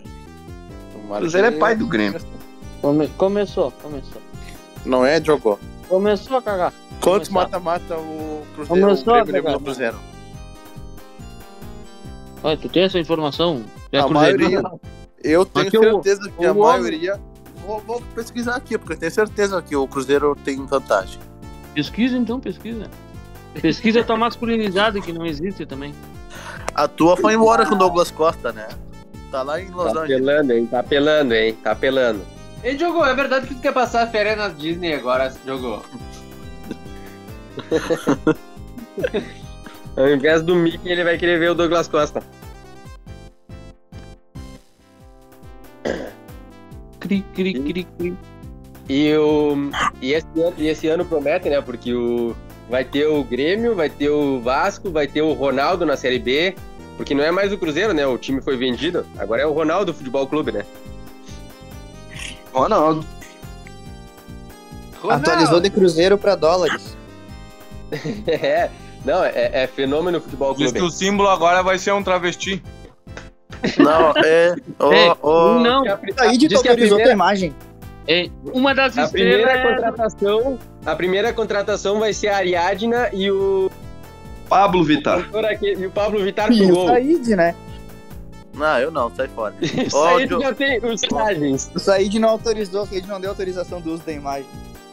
[0.95, 2.19] O Tomara Cruzeiro é que- pai do Grêmio.
[2.81, 4.21] Come- começou, começou.
[4.85, 5.59] Não é, jogou.
[5.87, 6.73] Começou a cagar.
[7.01, 9.97] Quantos mata-mata o Cruzeiro, o Começou a Grêmio levou no Cruzeiro?
[12.43, 13.63] Olha, tu tem essa informação?
[13.91, 14.39] É A Cruzeiro.
[14.39, 14.63] maioria.
[15.23, 17.19] Eu tenho o- certeza que a o maioria.
[17.65, 21.19] Vou, vou pesquisar aqui, porque eu tenho certeza que o Cruzeiro tem vantagem.
[21.77, 22.89] Pesquisa então, pesquisa.
[23.61, 25.93] Pesquisa tua masculinidade que não existe também.
[26.73, 28.67] A tua foi embora com o Douglas Costa, né?
[29.29, 30.27] Tá lá em Los Tá Angeles.
[30.27, 30.65] apelando, hein?
[30.65, 31.53] Tá apelando, hein?
[31.63, 32.25] Tá apelando.
[32.63, 35.85] Ei, Diogo, é verdade que tu quer passar férias na Disney agora, Diogo?
[39.95, 42.23] Ao invés do Mickey, ele vai querer ver o Douglas Costa.
[46.99, 48.17] Cri, cri, cri, cri.
[48.89, 49.69] E, o,
[50.01, 51.59] e, esse, ano, e esse ano promete, né?
[51.61, 52.35] Porque o,
[52.69, 56.55] vai ter o Grêmio, vai ter o Vasco, vai ter o Ronaldo na Série B.
[56.95, 58.07] Porque não é mais o Cruzeiro, né?
[58.07, 59.05] O time foi vendido.
[59.19, 60.65] Agora é o Ronaldo Futebol Clube, né?
[62.53, 63.05] Ronaldo.
[65.09, 66.95] Atualizou de cruzeiro pra dólares.
[68.27, 68.69] É,
[69.05, 70.79] não, é, é fenômeno Futebol Diz Clube.
[70.79, 72.61] que o símbolo agora vai ser um travesti.
[73.77, 74.53] Não, é.
[74.91, 75.83] Ei, ô, não,
[76.17, 77.55] Aí de Diz a primeira- tua imagem.
[78.07, 79.71] É, uma das A primeira estrelas.
[79.71, 83.69] é- contratação, a primeira contratação vai ser a Ariadna e o,
[84.49, 85.23] Pablo Vittar.
[85.25, 86.87] cantor aqui- e o Pablo Vittar E pro o gol.
[86.87, 87.53] Said, né?
[88.53, 89.53] Não, eu não, sai fora.
[89.61, 90.41] Aí Diogo.
[90.43, 91.69] já tem os imagens.
[91.75, 94.47] O Said não autorizou, o Said não deu autorização do uso da imagem.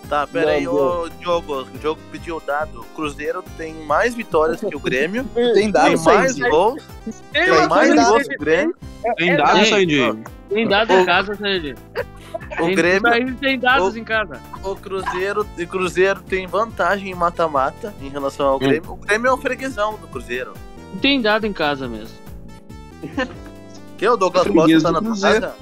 [0.08, 1.62] Tá, pera aí, ô Diogo.
[1.62, 2.80] O Diogo pediu o dado.
[2.80, 5.24] O Cruzeiro tem mais vitórias que o Grêmio.
[5.54, 6.50] Tem dado, Tem mais Said.
[6.50, 6.82] gols.
[7.32, 8.76] Tem Tem mais gols que o Grêmio.
[9.16, 10.14] Tem É, dado de.
[10.50, 11.74] Tem dados em casa, Sérgio.
[12.60, 14.40] O Grêmio, tem dados o- em casa.
[14.62, 18.92] o Cruzeiro, o Cruzeiro tem vantagem em mata-mata em relação ao Grêmio.
[18.92, 20.52] O Grêmio é o freguesão do Cruzeiro.
[21.00, 22.16] Tem dado em casa mesmo.
[23.98, 25.54] Que o Douglas Freguês Costa tá na tua casa?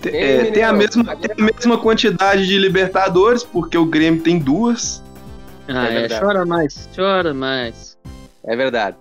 [0.00, 4.38] Tem, é, tem a mesma, tem a mesma quantidade de Libertadores, porque o Grêmio tem
[4.38, 5.02] duas.
[5.66, 6.24] Ah, é, verdade.
[6.24, 7.98] chora mais, chora mais.
[8.44, 8.96] É verdade.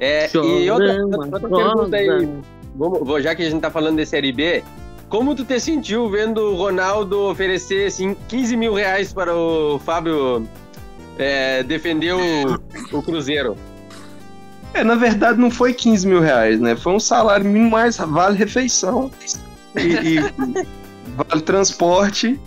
[0.00, 2.28] É, Chora e outra, outra pergunta aí,
[2.74, 4.62] vamos, já que a gente tá falando de Série B,
[5.08, 10.46] como tu te sentiu vendo o Ronaldo oferecer assim, 15 mil reais para o Fábio
[11.18, 12.60] é, defender o,
[12.96, 13.56] o Cruzeiro?
[14.72, 16.76] É, na verdade não foi 15 mil reais, né?
[16.76, 19.10] Foi um salário mínimo mais vale refeição
[19.76, 20.20] e, e
[21.16, 22.40] vale transporte,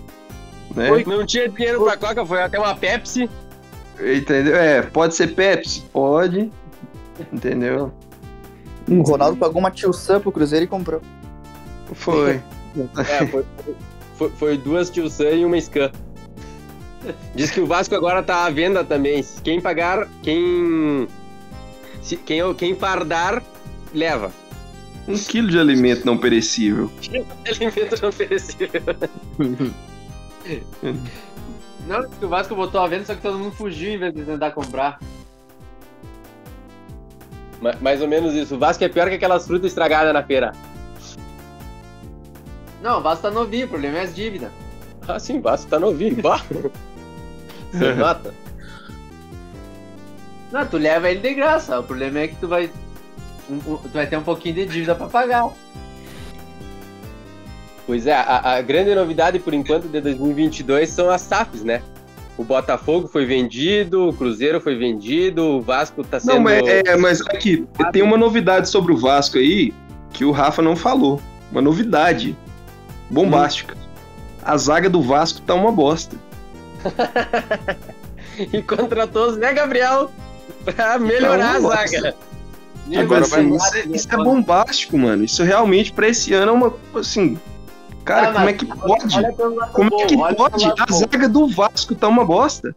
[0.76, 0.90] né?
[1.06, 3.30] Não tinha dinheiro pra Coca, foi até uma Pepsi.
[4.00, 4.56] Entendeu?
[4.56, 5.82] É, pode ser Pepsi?
[5.94, 6.52] Pode.
[7.32, 7.92] Entendeu?
[8.88, 11.02] O Ronaldo pagou uma tio Sam pro Cruzeiro e comprou.
[11.94, 12.42] Foi.
[12.98, 13.46] É, foi,
[14.16, 15.92] foi, foi duas Tio Sam e uma Scan.
[17.36, 19.24] Diz que o Vasco agora tá à venda também.
[19.44, 21.08] Quem pagar, quem.
[22.02, 23.44] se- quem, quem fardar,
[23.94, 24.32] leva.
[25.14, 26.90] Um quilo de alimento não perecível.
[27.48, 28.70] Alimento não perecível.
[31.88, 34.52] Não, o Vasco botou a venda, só que todo mundo fugiu em vez de tentar
[34.52, 35.00] comprar.
[37.60, 38.56] Ma- Mais ou menos isso.
[38.56, 40.52] O Vasco é pior que aquelas frutas estragadas na feira.
[42.84, 44.52] Não, o Vasco tá novinho, o problema é as dívidas.
[45.08, 46.22] Ah, sim, o Vasco tá novinho.
[46.22, 46.42] Bah.
[47.74, 48.34] Você nota?
[50.52, 51.80] Não, tu leva ele de graça.
[51.80, 52.70] O problema é que tu vai.
[53.52, 55.50] Um- tu vai ter um pouquinho de dívida pra pagar.
[57.86, 61.82] Pois é, a, a grande novidade por enquanto de 2022 são as SAFs, né?
[62.38, 66.36] O Botafogo foi vendido, o Cruzeiro foi vendido, o Vasco tá sendo.
[66.36, 69.74] Não, mas, é, mas aqui, tem uma novidade sobre o Vasco aí
[70.12, 71.22] que o Rafa não falou.
[71.52, 72.36] Uma novidade
[73.10, 73.76] bombástica.
[74.42, 76.16] A zaga do Vasco tá uma bosta.
[78.52, 80.10] e contratou o Zé Gabriel
[80.64, 82.16] pra melhorar Não, a zaga.
[82.98, 85.24] Agora, vai assim, isso, é, isso é bombástico, mano.
[85.24, 86.74] Isso realmente pra esse ano é uma.
[86.96, 87.38] Assim.
[88.04, 89.18] Cara, Ah, como é que pode?
[89.18, 89.32] Olha
[89.72, 90.66] Como é que pode?
[90.66, 90.98] A bom.
[90.98, 92.76] zaga do Vasco tá uma bosta.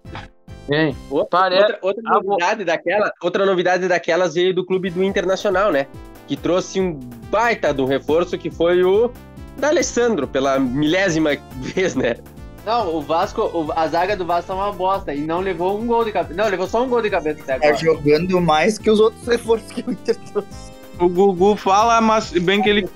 [0.71, 0.97] Hein?
[1.11, 5.87] Outra, outra, outra Ah, novidade daquela, outra novidade daquelas veio do clube do Internacional, né?
[6.27, 6.99] Que trouxe um
[7.31, 9.11] baita de um reforço que foi o
[9.59, 12.17] da Alessandro, pela milésima vez, né?
[12.65, 15.87] Não, o Vasco, o- a zaga do Vasco tá uma bosta e não levou um
[15.87, 16.35] gol de cabeça.
[16.35, 17.77] Não, levou só um gol de cabeça até Tá agora.
[17.77, 20.73] jogando mais que os outros reforços que o Inter trouxe.
[20.99, 22.89] O Gugu fala, mas bem que ele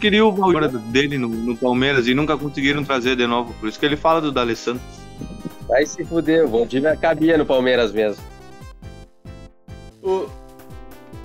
[0.00, 3.54] queria o valor dele no, no Palmeiras e nunca conseguiram trazer de novo.
[3.60, 4.82] Por isso que ele fala do D'Alessandro.
[5.68, 8.22] Vai se fuder, o Valdívia cabia no Palmeiras mesmo.
[10.02, 10.26] O-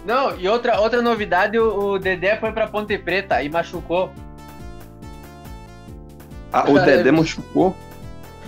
[0.05, 4.11] Não, e outra, outra novidade, o, o Dedé foi pra Ponte Preta e machucou.
[6.51, 7.75] Ah, o Dedé machucou.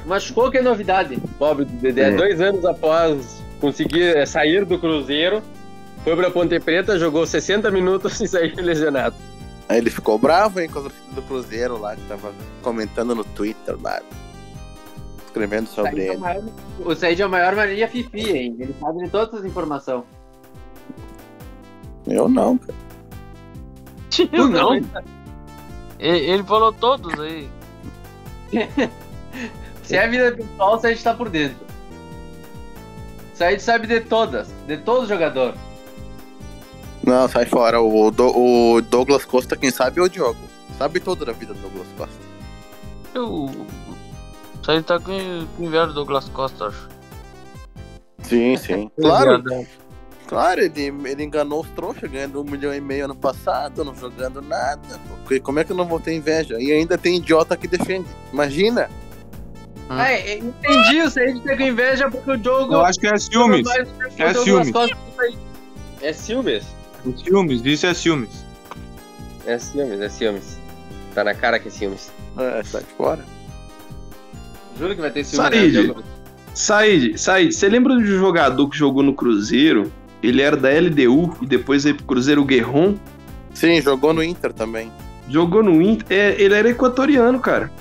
[0.06, 1.22] Machucou que é novidade.
[1.38, 2.16] Pobre do Dedé, É.
[2.16, 5.42] dois anos após conseguir eh, sair do Cruzeiro,
[6.04, 9.16] foi pra Ponte Preta, jogou 60 minutos e saiu lesionado.
[9.70, 12.34] Aí ele ficou bravo, hein, com a torcida do Cruzeiro lá, que tava
[12.64, 14.02] comentando no Twitter lá.
[15.28, 16.18] Escrevendo sobre é o ele.
[16.18, 16.44] maior-
[16.84, 18.56] O Said é o maior Maria Fifi, hein?
[18.60, 20.04] Ele sabe de todas as informações.
[22.08, 22.74] Eu não, cara.
[24.10, 24.74] Tu não?
[26.00, 27.48] Ele falou todos aí.
[29.84, 31.66] Se é vida pessoal, o Said tá por dentro.
[33.34, 35.60] O Said sabe de todas, de todos os jogadores.
[37.04, 37.82] Não, sai fora.
[37.82, 40.40] O, Do- o Douglas Costa, quem sabe, é o Diogo.
[40.78, 42.16] Sabe tudo da vida do Douglas Costa.
[43.14, 43.50] Eu.
[44.62, 46.90] Isso aí tá com, com inveja do Douglas Costa, acho.
[48.24, 48.92] Sim, sim.
[49.00, 49.44] claro.
[50.32, 54.42] Claro, ele, ele enganou os trouxas, ganhando um milhão e meio ano passado, não jogando
[54.42, 54.80] nada.
[55.10, 56.56] Porque Como é que eu não vou ter inveja?
[56.58, 58.08] E ainda tem idiota que defende.
[58.32, 58.90] Imagina.
[59.76, 59.88] Hum.
[59.90, 62.74] Ah, é, entendi, o Said tá com inveja porque o jogo.
[62.76, 63.68] Eu acho que é ciúmes.
[64.18, 64.72] É ciúmes.
[66.02, 66.66] É ciúmes.
[67.06, 68.46] É ciúmes, isso é ciúmes.
[69.46, 70.58] É ciúmes, é ciúmes.
[71.14, 72.10] Tá na cara que é ciúmes.
[72.38, 73.26] É, sai fora.
[74.80, 75.50] Juro que vai ter ciúme.
[75.50, 76.04] Said, jogo.
[76.54, 79.92] Said, Said, você lembra de um jogador que jogou no Cruzeiro?
[80.22, 82.96] Ele era da LDU e depois veio pro Cruzeiro o Guerron.
[83.54, 84.92] Sim, jogou no Inter também.
[85.30, 86.06] Jogou no Inter.
[86.18, 87.72] É, ele era equatoriano, cara.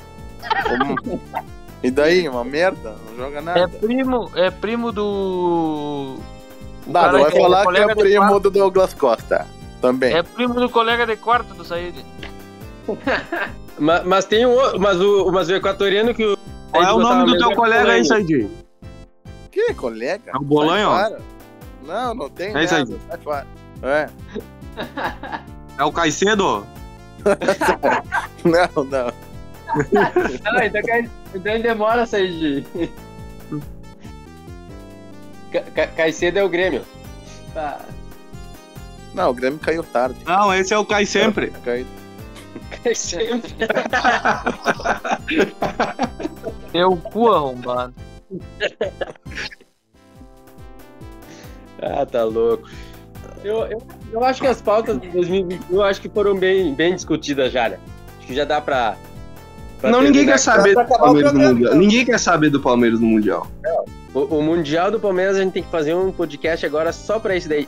[1.83, 2.95] E daí, uma merda?
[3.09, 3.69] Não joga É nada.
[3.69, 6.19] primo, é primo do.
[6.87, 9.47] o Nada, cara vai que é falar que é primo do Douglas Costa.
[9.81, 10.15] Também.
[10.15, 11.95] É primo do colega de quarto do Said.
[13.79, 16.37] Mas, mas tem um outro, mas o, mas o equatoriano que o.
[16.71, 18.05] Qual é o nome do teu é colega aí.
[18.05, 18.47] Said?
[19.51, 20.33] Que colega?
[20.35, 20.91] É o Bolanho?
[21.85, 22.85] Não, não tem É isso aí.
[22.85, 22.99] nada.
[23.09, 23.47] Sai fora.
[23.83, 24.09] É.
[25.79, 26.67] É o Caicedo?
[28.45, 29.13] Não, não.
[29.93, 32.67] Não, então, cai- então demora, Said.
[35.53, 36.83] Ca- Ca- Caicedo é o Grêmio.
[37.53, 37.81] Tá.
[39.15, 40.17] Não, o Grêmio caiu tarde.
[40.25, 41.51] Não, esse é o Cai Sempre.
[41.65, 41.87] Caiu.
[42.95, 43.53] Sempre.
[46.73, 47.93] É o cu arrombado.
[51.83, 52.69] Ah, tá louco.
[53.43, 56.95] Eu, eu, eu acho que as pautas de 2021 eu acho que foram bem, bem
[56.95, 57.79] discutidas já, né?
[58.19, 58.97] Acho que já dá pra.
[59.81, 61.57] pra Não, ninguém quer saber do Palmeiras no Mundial.
[61.69, 61.79] então.
[61.79, 63.47] Ninguém quer saber do Palmeiras no Mundial.
[64.13, 67.35] O, o Mundial do Palmeiras a gente tem que fazer um podcast agora só pra
[67.37, 67.67] isso daí.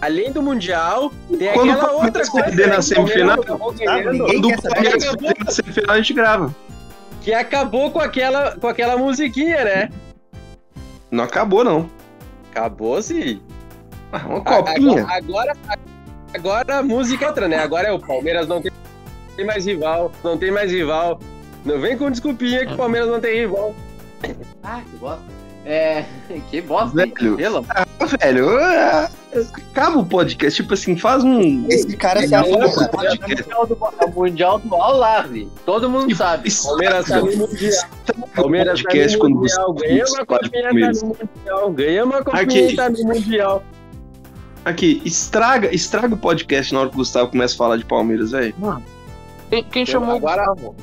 [0.00, 3.74] Além do Mundial, tem Quando aquela outra coisa perder na que o semifinal, Quando o
[3.76, 4.74] saber.
[4.74, 6.54] Palmeiras perder na semifinal, a gente grava.
[7.22, 9.90] que acabou com aquela, com aquela musiquinha, né?
[11.10, 11.90] Não acabou, não.
[12.58, 13.40] Acabou sim.
[14.12, 15.06] Ah, Uma copinha.
[15.08, 15.78] Agora, agora,
[16.34, 17.56] agora a música é outra, né?
[17.58, 18.72] Agora é o Palmeiras não tem,
[19.36, 21.20] tem mais rival, não tem mais rival.
[21.64, 23.74] Não vem com desculpinha que o Palmeiras não tem rival.
[24.62, 25.37] Ah, que bosta.
[25.70, 26.04] É.
[26.50, 26.96] Que bosta.
[26.96, 27.36] Velho.
[27.36, 27.86] Pelo Ah,
[28.20, 29.10] velho, ah,
[29.70, 30.62] acaba o podcast.
[30.62, 31.66] Tipo assim, faz um.
[31.68, 33.20] Esse cara se É, é, um podcast.
[33.44, 35.46] Mundial do, é o Mundial do Alarve.
[35.66, 36.48] Todo mundo sabe.
[36.48, 37.84] Isso- Palmeiras tá no Mundial.
[38.34, 39.56] Palmeiras tá podcast no quando você
[39.86, 41.70] Ganha uma copinha, tá no Mundial.
[41.72, 42.76] Ganha uma copinha, Aqui.
[42.76, 43.62] tá no Mundial.
[44.64, 48.30] Aqui, estraga, estraga o podcast na hora que o Gustavo começa a falar de Palmeiras,
[48.30, 48.54] velho.
[49.50, 50.74] Quem, quem chamou Agora- o Gustavo?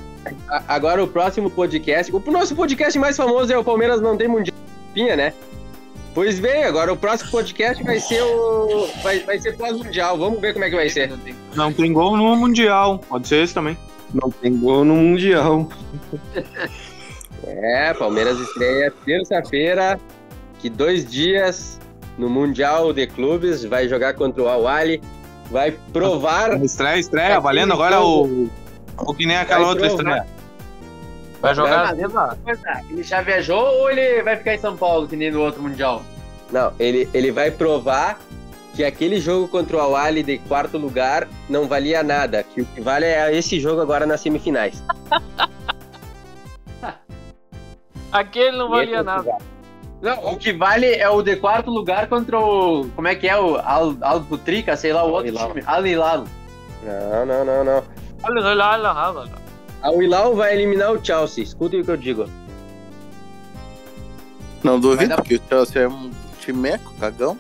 [0.67, 2.11] Agora o próximo podcast.
[2.15, 4.54] O nosso podcast mais famoso é o Palmeiras não tem Mundial.
[4.95, 5.33] Copinha, né?
[6.13, 8.87] Pois bem, agora o próximo podcast vai ser o.
[9.03, 10.17] Vai, vai ser pós-mundial.
[10.17, 11.11] Vamos ver como é que vai ser.
[11.53, 12.99] Não tem gol no Mundial.
[13.09, 13.77] Pode ser esse também.
[14.13, 15.67] Não tem gol no Mundial.
[17.43, 19.99] É, Palmeiras estreia terça-feira,
[20.59, 21.79] que dois dias
[22.17, 25.01] no Mundial de Clubes, vai jogar contra o Awali,
[25.51, 26.63] vai provar.
[26.63, 28.49] Estreia, estreia, valendo agora o.
[28.97, 30.17] O que nem aquela Vai outra provar.
[30.19, 30.34] estreia.
[31.45, 31.93] Vai jogar.
[32.89, 36.01] Ele já viajou ou ele vai ficar em São Paulo, que nem no outro Mundial?
[36.51, 38.19] Não, ele, ele vai provar
[38.73, 42.81] que aquele jogo contra o Awali de quarto lugar não valia nada, que o que
[42.81, 44.83] vale é esse jogo agora nas semifinais.
[48.11, 49.37] Aquele não valia esse nada.
[50.01, 52.87] Não, o que vale é o de quarto lugar contra o.
[52.95, 53.37] Como é que é?
[53.37, 53.95] O Al,
[54.77, 55.61] sei lá, o outro time.
[55.65, 56.25] Al Hilal.
[56.83, 57.83] Não, não, não, não.
[58.23, 58.41] Olha,
[59.85, 62.27] A Hilal vai eliminar o Chelsea, escutem o que eu digo.
[64.63, 66.09] Não duvido, dar- porque o Chelsea é um
[66.39, 67.37] timeco, cagão.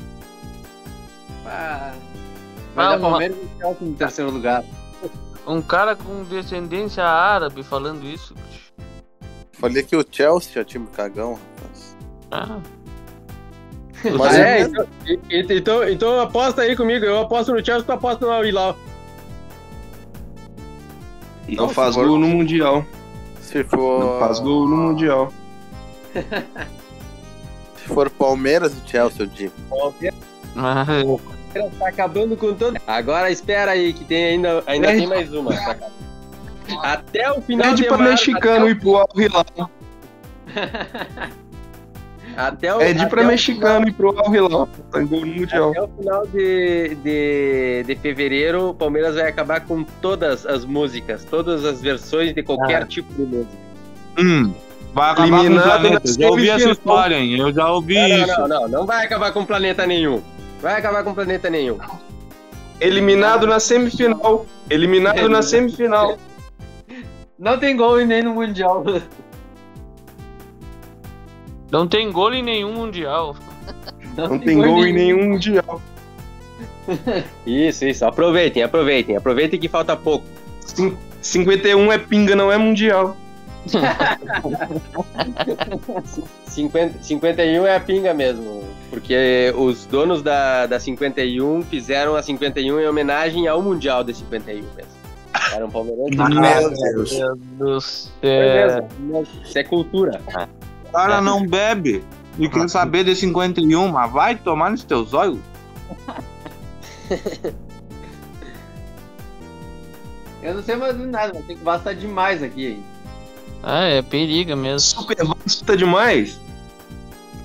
[1.45, 1.93] Ah, Ah,
[2.75, 4.63] Vai dar uma- Palmeiras e Chelsea no terceiro lugar.
[5.47, 8.33] Um cara com descendência árabe falando isso.
[8.35, 8.73] bicho.
[9.53, 11.97] Falei que o Chelsea é time cagão, rapaz.
[12.31, 12.59] Ah,
[14.19, 18.23] Mas é, é então, então, então aposta aí comigo, eu aposto no Chelsea, tu aposta
[18.25, 18.77] no Hilal.
[21.47, 22.85] Não Não, faz for- gol no Mundial.
[23.41, 23.99] Se for.
[23.99, 25.31] Não faz gol no Mundial.
[27.77, 29.53] Se for Palmeiras e Chelsea, eu digo.
[30.55, 30.85] ah,
[31.79, 32.77] Tá acabando com todo.
[32.87, 35.51] Agora espera aí, que tem ainda, ainda tem mais uma.
[36.81, 38.11] Até o final Pede de pra março.
[38.29, 39.45] mexicano ir pro Al Hilal.
[42.37, 44.67] Até o, até pra o mexicano ir pro Al Hilal.
[44.91, 45.71] Tá em gol no Mundial.
[45.71, 51.23] Até o final de, de, de fevereiro, o Palmeiras vai acabar com todas as músicas,
[51.23, 52.85] todas as versões de qualquer Ah.
[52.85, 53.57] tipo de música.
[54.19, 54.53] Hum,
[54.93, 56.13] vai acabar com o Eliminado planeta.
[56.19, 57.39] Já ouvi essa história, hein?
[57.39, 58.27] Eu já ouvi Não, isso.
[58.27, 60.21] não, não, não, não vai acabar com planeta nenhum.
[60.61, 61.77] Vai acabar com planeta nenhum.
[62.81, 64.45] Eliminado na semifinal.
[64.69, 66.17] Eliminado na semifinal.
[67.39, 68.83] Não tem gol e nem no Mundial.
[71.71, 73.35] Não tem gol em nenhum mundial.
[74.15, 75.81] Não tem gol em nenhum Mundial.
[77.45, 78.05] Isso, isso.
[78.05, 79.15] Aproveitem, aproveitem.
[79.17, 80.23] Aproveitem que falta pouco.
[80.61, 83.17] Cin- 51 é pinga, não é Mundial.
[86.47, 88.63] 50, 51 é a pinga mesmo.
[88.89, 94.55] Porque os donos da, da 51 fizeram a 51 em homenagem ao Mundial de 51
[94.75, 94.91] mesmo.
[95.53, 96.15] Eram palmeirenses.
[96.17, 97.11] Meu Deus.
[97.17, 98.87] Meu Deus do Foi céu.
[98.99, 99.27] mesmo.
[99.43, 100.21] Isso é cultura.
[100.89, 102.03] O cara não bebe.
[102.37, 105.39] E quer saber de 51, mas vai tomar nos teus olhos.
[110.41, 112.67] Eu não sei mais de nada, mas tem que bastar demais aqui.
[112.67, 112.83] hein?
[113.63, 114.79] Ah, é periga mesmo.
[114.79, 116.39] Super Vasco tá demais.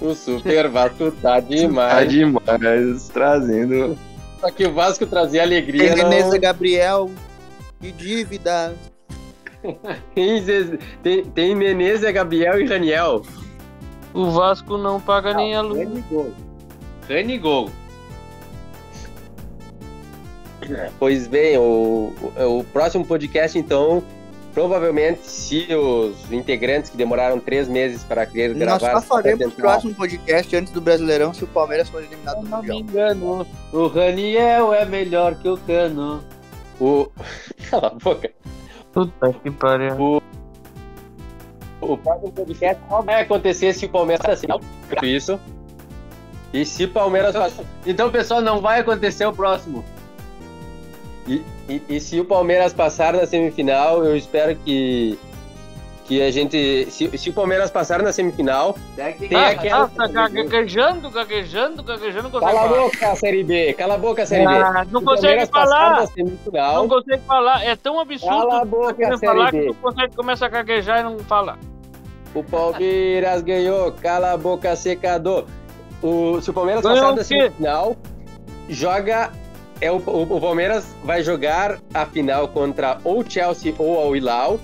[0.01, 2.11] O Super Vasco tá Tá demais.
[2.11, 3.09] demais.
[3.09, 3.99] Trazendo.
[4.41, 5.95] Só que o Vasco trazia alegria.
[5.95, 6.39] Tem Não...
[6.39, 7.11] Gabriel
[7.83, 8.75] e dívida.
[10.15, 10.43] Tem,
[11.03, 13.23] tem, tem Menezes, Gabriel e Raniel.
[14.15, 15.79] O Vasco não paga nem a luz.
[15.87, 16.33] Rani gol.
[17.09, 17.71] Rani gol.
[20.99, 24.03] Pois bem, o, o, o próximo podcast, então,
[24.55, 29.01] provavelmente, se os integrantes que demoraram três meses para querer Nós gravar.
[29.01, 32.63] só faremos o próximo podcast antes do Brasileirão se o Palmeiras for eliminado do Não
[32.63, 32.79] me Mundial.
[32.79, 33.47] engano.
[33.73, 36.23] O Raniel é melhor que o Cano.
[36.81, 37.09] O...
[37.71, 38.31] Cala a boca.
[38.93, 40.23] Puta que pariu.
[41.81, 44.47] O próximo podcast não vai acontecer se o Palmeiras assim.
[45.03, 45.41] Isso.
[46.53, 47.65] E se o Palmeiras passar.
[47.87, 49.85] Então, pessoal, não vai acontecer o próximo.
[51.27, 55.19] E, e, e se o Palmeiras passar na semifinal, eu espero que.
[56.11, 56.91] Que a gente.
[56.91, 62.65] Se, se o Palmeiras passar na semifinal, Tem ah, aquela- tá gaguejando, gaguejando, gaguejando, cala
[62.65, 64.53] a boca, Série B, cala a boca, Série B.
[64.53, 66.01] Ah, não Se o consegue falar.
[66.01, 67.65] na semifinal, Não consegue falar.
[67.65, 68.27] É tão absurdo.
[68.37, 69.67] cala a boca, querendo Série falar que B.
[69.67, 71.57] não consegue, começa a gaguejar e não fala.
[72.35, 75.45] O Palmeiras ganhou, cala a boca, secador.
[76.03, 77.23] O, se o Palmeiras Ganhou passar o quê?
[77.25, 77.97] semifinal,
[78.69, 79.31] joga.
[79.81, 84.59] É o, o, o Palmeiras vai jogar a final contra ou Chelsea ou Al Hilal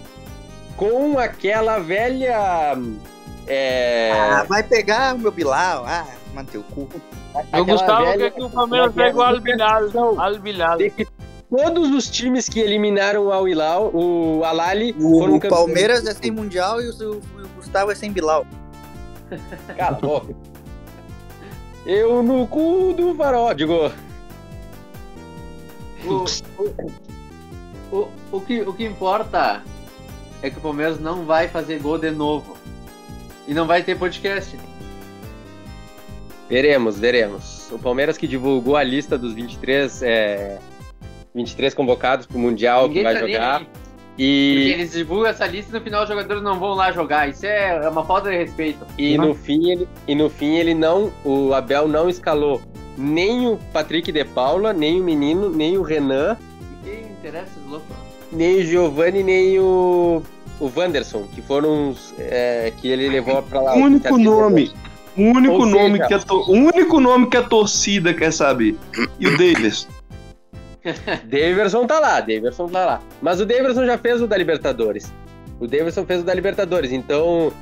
[0.77, 2.75] com aquela velha.
[3.47, 5.85] É, Ah, vai pegar o meu Bilal.
[5.87, 6.89] Ah, mano, teu cu.
[7.53, 10.21] O Gustavo velha- quer que o Palmeiras pegue o Albilal.
[10.21, 10.79] Albilal.
[11.49, 15.65] todos os times que eliminaram o Al Hilal, o Alali, O, foram o campeões.
[15.65, 18.45] Palmeiras é sem Mundial e o, o- o Gustavo é sem Bilal.
[19.77, 20.35] Cala a boca.
[21.85, 23.93] Eu no cu do farol, digo.
[26.05, 26.25] O,
[26.59, 29.63] o, o, o que, o que importa
[30.43, 32.57] é que o Palmeiras não vai fazer gol de novo.
[33.47, 34.59] E não vai ter podcast.
[36.49, 37.69] Veremos, veremos.
[37.73, 40.59] O Palmeiras que divulgou a lista dos 23, é,
[41.35, 43.57] 23 convocados pro Mundial que vai tá nem jogar.
[43.59, 43.65] aí.
[43.67, 47.29] Porque E, eles divulgam essa lista e no final os jogadores não vão lá jogar.
[47.29, 48.87] Isso é uma falta de respeito.
[48.97, 51.13] e, no fim, ele, e no fim ele não.
[51.25, 52.63] O Abel não escalou
[52.97, 56.37] nem o Patrick de Paula, nem o menino, nem o Renan,
[56.85, 57.85] E quem interessa, louco?
[58.37, 60.23] Nem o Giovanni, nem o.
[60.59, 63.75] O Wanderson, que foram os é, que ele levou pra lá.
[63.75, 64.73] O único nome.
[65.17, 68.75] O único Ou seja- nome que a to- único nome que a torcida quer saber.
[69.21, 69.87] E o Davis.
[71.25, 73.01] Daverson tá lá, Daverson tá lá.
[73.21, 75.13] Mas o Daverson já fez o da Libertadores.
[75.61, 77.53] O Daverson fez o da Libertadores, então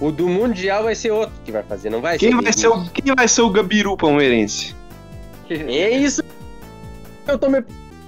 [0.00, 2.42] o do Mundial vai ser outro que vai fazer, não vai Quem ser.
[2.42, 4.74] vai ser o, quem vai ser o Gabiru palmeirense?
[5.50, 6.22] É isso
[7.28, 7.62] eu tô me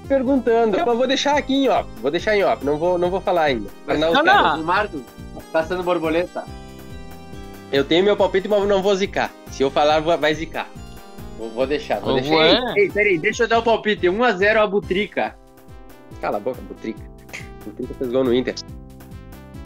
[0.09, 0.77] perguntando.
[0.77, 3.45] Eu vou deixar aqui em off, vou deixar em off, não vou, não vou falar
[3.45, 3.69] ainda.
[3.87, 4.63] Não- Não, não.
[4.63, 5.01] Marcos,
[5.53, 6.45] passando borboleta.
[7.71, 9.31] Eu tenho meu palpite, mas não vou zicar.
[9.51, 10.69] Se eu falar, vai zicar.
[11.39, 12.35] Vou, vou deixar, vou deixar.
[12.35, 12.61] ué.
[12.77, 14.07] Ei, peraí, deixa eu dar o palpite.
[14.07, 15.35] 1x0 a Butrica.
[16.21, 17.01] Cala a boca, Butrica.
[17.65, 18.55] Butrica fez gol no Inter.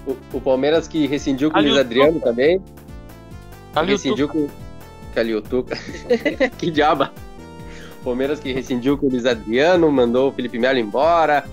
[0.06, 2.62] O, o Palmeiras que rescindiu com o Luiz Adriano também.
[3.84, 4.48] Rescindiu com.
[5.14, 5.76] Caliotuca.
[6.56, 7.12] que diaba.
[8.06, 11.44] Palmeiras que rescindiu com o Luiz Adriano, mandou o Felipe Melo embora.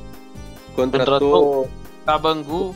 [0.76, 1.68] Contratou.
[2.06, 2.76] Cabangu.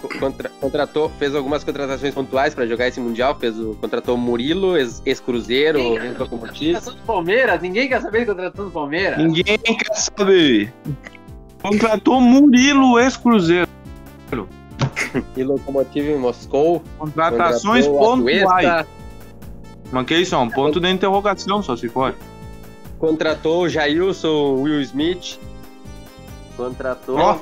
[0.00, 3.34] co- contra- contratou, fez algumas contratações pontuais para jogar esse Mundial.
[3.38, 6.92] Fez o, contratou Murilo, ex- ex-Cruzeiro, ex-Locomotivo.
[7.06, 7.60] Palmeiras?
[7.62, 9.18] Ninguém quer saber de contratação do Palmeiras?
[9.18, 10.72] Ninguém quer saber.
[11.62, 13.68] Contratou Murilo, ex-Cruzeiro.
[15.36, 16.82] E Locomotivo em Moscou.
[16.98, 18.86] Contratações pontuais.
[19.92, 20.34] Mas que isso?
[20.34, 22.14] É um ponto de interrogação, só se for.
[22.98, 25.38] Contratou o Jailson Will Smith.
[26.56, 27.18] Contratou.
[27.18, 27.38] Ó.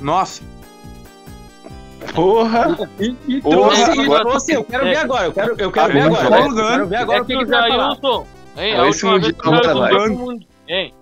[0.00, 0.42] Nossa.
[2.14, 2.76] Porra.
[2.98, 4.52] E, e Porra, trouxe, e trouxe.
[4.52, 5.26] Eu quero ver agora.
[5.26, 6.24] Eu quero, eu quero Ah, ver agora.
[6.24, 6.30] Eu
[6.70, 7.46] quero ver agora É o que, que.
[7.46, 8.26] Jailson.
[8.56, 9.88] Hein, a esse última vez que o Jailson tá foi lá.
[9.88, 10.48] pro Mundial.
[10.68, 10.94] Hein,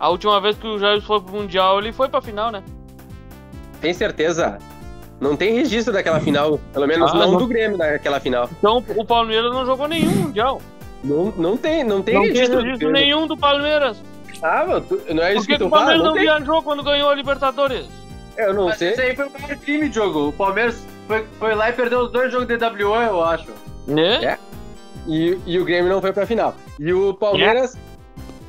[0.00, 2.62] a última vez que o Jailson foi pro Mundial, ele foi pra final, né?
[3.80, 4.58] Tem certeza?
[5.20, 6.58] Não tem registro daquela final.
[6.72, 7.38] Pelo menos Ah, não, não.
[7.38, 8.48] do Grêmio daquela final.
[8.58, 10.60] Então o Palmeiras não jogou nenhum Mundial.
[11.04, 12.58] Não, não tem, não tem não tem registro.
[12.58, 14.02] do registro nenhum do Palmeiras.
[14.42, 15.82] Ah, tu- não é isso que, que que o tu fala?
[15.86, 16.22] Palmeiras Não não tem.
[16.24, 17.86] viajou quando ganhou a Libertadores?
[18.36, 18.90] Eu não Mas sei.
[18.92, 20.28] isso aí foi o maior crime, Diogo.
[20.28, 23.46] O Palmeiras foi, foi lá e perdeu os dois jogos de WO, eu acho.
[23.86, 24.24] Né?
[24.24, 24.38] É.
[25.06, 26.54] E, e o Grêmio não foi pra final.
[26.80, 27.76] E o Palmeiras.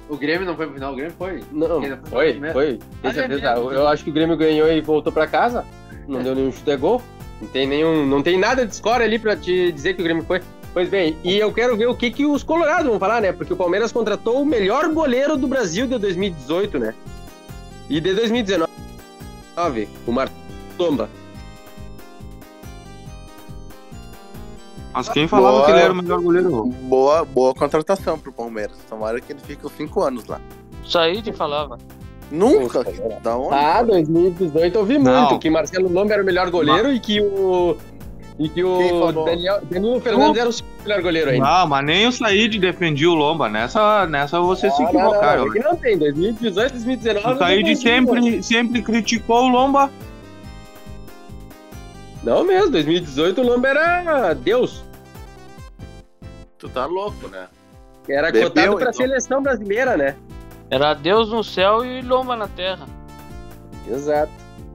[0.09, 1.43] O Grêmio não foi pro final, o Grêmio foi.
[1.51, 2.65] Não, foi foi, foi.
[2.77, 3.53] Tem Ah, é certeza.
[3.55, 3.71] mesmo?
[3.71, 5.65] Eu acho que o Grêmio ganhou e voltou pra casa.
[6.07, 7.01] Não deu nenhum chute a gol.
[7.41, 8.05] Não tem nenhum.
[8.05, 10.41] Não tem nada de score ali pra te dizer que o Grêmio foi.
[10.75, 13.31] Pois bem, e eu quero ver o que, que os Colorados vão falar, né?
[13.31, 16.93] Porque o Palmeiras contratou o melhor goleiro do Brasil de 2018, né?
[17.89, 18.67] E de 2019,
[20.05, 21.09] o Martomba.
[24.93, 25.65] Mas quem falava Boa.
[25.65, 26.65] que ele era o melhor goleiro?
[26.65, 28.75] Boa, boa contratação pro Palmeiras.
[28.89, 30.41] Tomara que ele fique os 5 anos lá.
[30.85, 31.77] Saí de falava.
[32.29, 32.83] Nunca?
[33.23, 33.55] Da onde?
[33.55, 35.21] Ah, 2018 eu vi Não.
[35.21, 37.77] muito que Marcelo Lomba era o melhor goleiro e que o.
[38.37, 39.11] E que o?
[39.23, 41.45] Daniel, Danilo Fernandes era o melhor goleiro ainda.
[41.45, 43.47] Não, mas nem o Said defendia o Lomba.
[43.47, 47.33] Nessa, nessa você se Ah, não, não, não, é que não tem, 2018, 2019.
[47.33, 49.89] O Said sempre, sempre criticou o Lomba.
[52.23, 54.83] Não mesmo, 2018 o Lomba era Deus.
[56.57, 57.47] Tu tá louco, né?
[58.07, 58.93] Era Bebeu, cotado pra então.
[58.93, 60.15] seleção brasileira, né?
[60.69, 62.85] Era Deus no céu e lomba na terra.
[63.87, 64.31] Exato.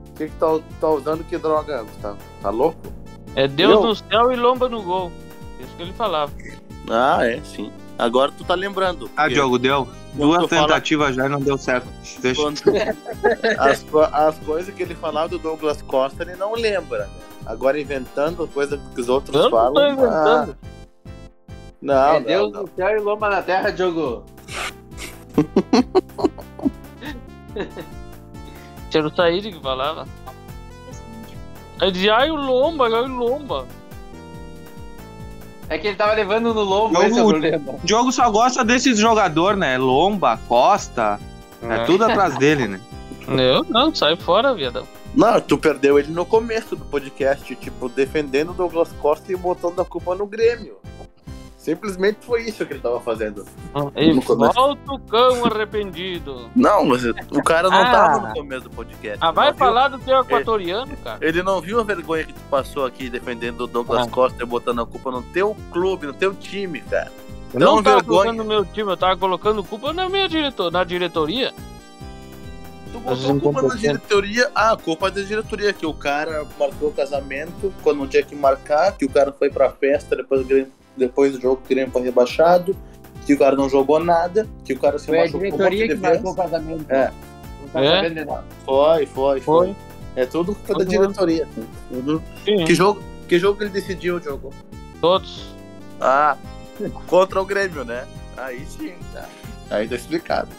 [0.09, 0.47] O que que tá,
[0.79, 2.17] tá usando que droga, Gustavo?
[2.41, 3.00] Tá louco?
[3.35, 3.83] É Deus Eu?
[3.83, 5.11] no céu e lomba no gol.
[5.59, 6.31] Isso que ele falava.
[6.89, 7.71] Ah, é, sim.
[7.97, 9.09] Agora tu tá lembrando.
[9.15, 9.87] Ah, Diogo, deu.
[10.13, 11.87] Duas fala- tentativas já e não deu certo.
[12.19, 12.41] Deixa.
[12.41, 12.61] quando-
[13.59, 17.09] as, co- as coisas que ele falava do Douglas Costa, ele não lembra, né?
[17.45, 19.73] Agora inventando coisa que os outros Eu não falam.
[19.73, 20.57] tô inventando.
[20.61, 20.71] ah,
[21.81, 22.61] não, é não, Deus não.
[22.63, 24.23] no céu e lomba na terra, Diogo.
[28.89, 30.05] Tinha o Said que falava.
[31.81, 33.67] Aí dizia, ai o lomba, ai o lomba.
[35.67, 37.71] É que ele tava levando no lombo, Diogo, esse é o problema.
[37.71, 39.79] O Diogo só gosta desses jogadores, né?
[39.79, 41.19] Lomba, Costa.
[41.63, 42.79] É, tudo atrás dele, né?
[43.27, 44.85] Eu não, sai fora, viadão.
[45.15, 49.79] Não, tu perdeu ele no começo do podcast, tipo, defendendo o Douglas Costa e botando
[49.79, 50.77] a culpa no Grêmio.
[51.61, 53.45] Simplesmente foi isso que ele tava fazendo.
[53.95, 54.53] E No começo.
[54.53, 56.49] volta o cão arrependido.
[56.55, 57.91] Não, mas o cara não Ah.
[57.91, 59.19] tava no começo do podcast.
[59.21, 59.59] Ah, vai Não viu?
[59.59, 61.19] falar do teu equatoriano, cara.
[61.21, 64.09] Ele não viu a vergonha que tu passou aqui defendendo o Douglas Ah.
[64.09, 67.11] Costa e botando a culpa no teu clube, no teu time, cara.
[67.53, 68.21] Eu Não não tava vergonha.
[68.23, 71.53] colocando no meu time, eu tava colocando culpa na minha diretor, na diretoria.
[72.91, 74.49] Tu botou culpa na diretoria.
[74.55, 78.23] Ah, a culpa é da diretoria, que o cara marcou o casamento quando não tinha
[78.23, 81.67] que marcar, que o cara foi pra festa, depois, o Grêmio- depois do jogo o
[81.67, 82.75] Grêmio foi rebaixado,
[83.25, 85.51] que o cara não jogou nada, que o cara se Foi a machucou um monte
[85.57, 86.91] diretoria de que marcou o casamento.
[86.91, 87.11] É.
[87.61, 88.09] Não tá É?
[88.09, 88.43] de nada.
[88.65, 89.75] Foi, foi, foi.
[90.15, 91.47] É tudo culpa da diretoria.
[91.89, 92.21] Tudo.
[92.43, 92.65] Sim.
[92.65, 94.53] Que jogo, que jogo ele decidiu o jogo?
[94.99, 95.53] Todos.
[95.99, 96.35] Ah,
[97.07, 98.05] contra o Grêmio, né?
[98.37, 99.25] Aí sim, tá.
[99.69, 100.49] Aí tá explicado.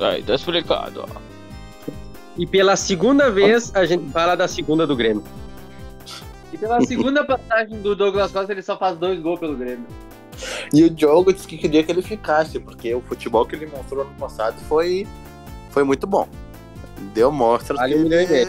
[0.00, 1.20] Aí, tá explicado, ó.
[2.36, 5.22] E pela segunda vez a gente fala da segunda do Grêmio.
[6.52, 9.86] E pela segunda passagem do Douglas Costa, ele só faz dois gols pelo Grêmio.
[10.72, 14.04] E o Diogo disse que queria que ele ficasse, porque o futebol que ele mostrou
[14.04, 15.06] no passado foi,
[15.70, 16.28] foi muito bom.
[17.14, 18.48] Deu mostras Vale um milhão e meio.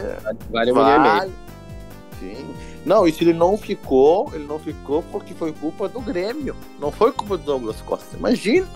[0.49, 1.33] Vale um milhão e meio.
[2.19, 2.53] Sim.
[2.85, 6.55] Não, e se ele não ficou, ele não ficou porque foi culpa do Grêmio.
[6.79, 8.17] Não foi culpa do Douglas Costa.
[8.17, 8.67] Imagina.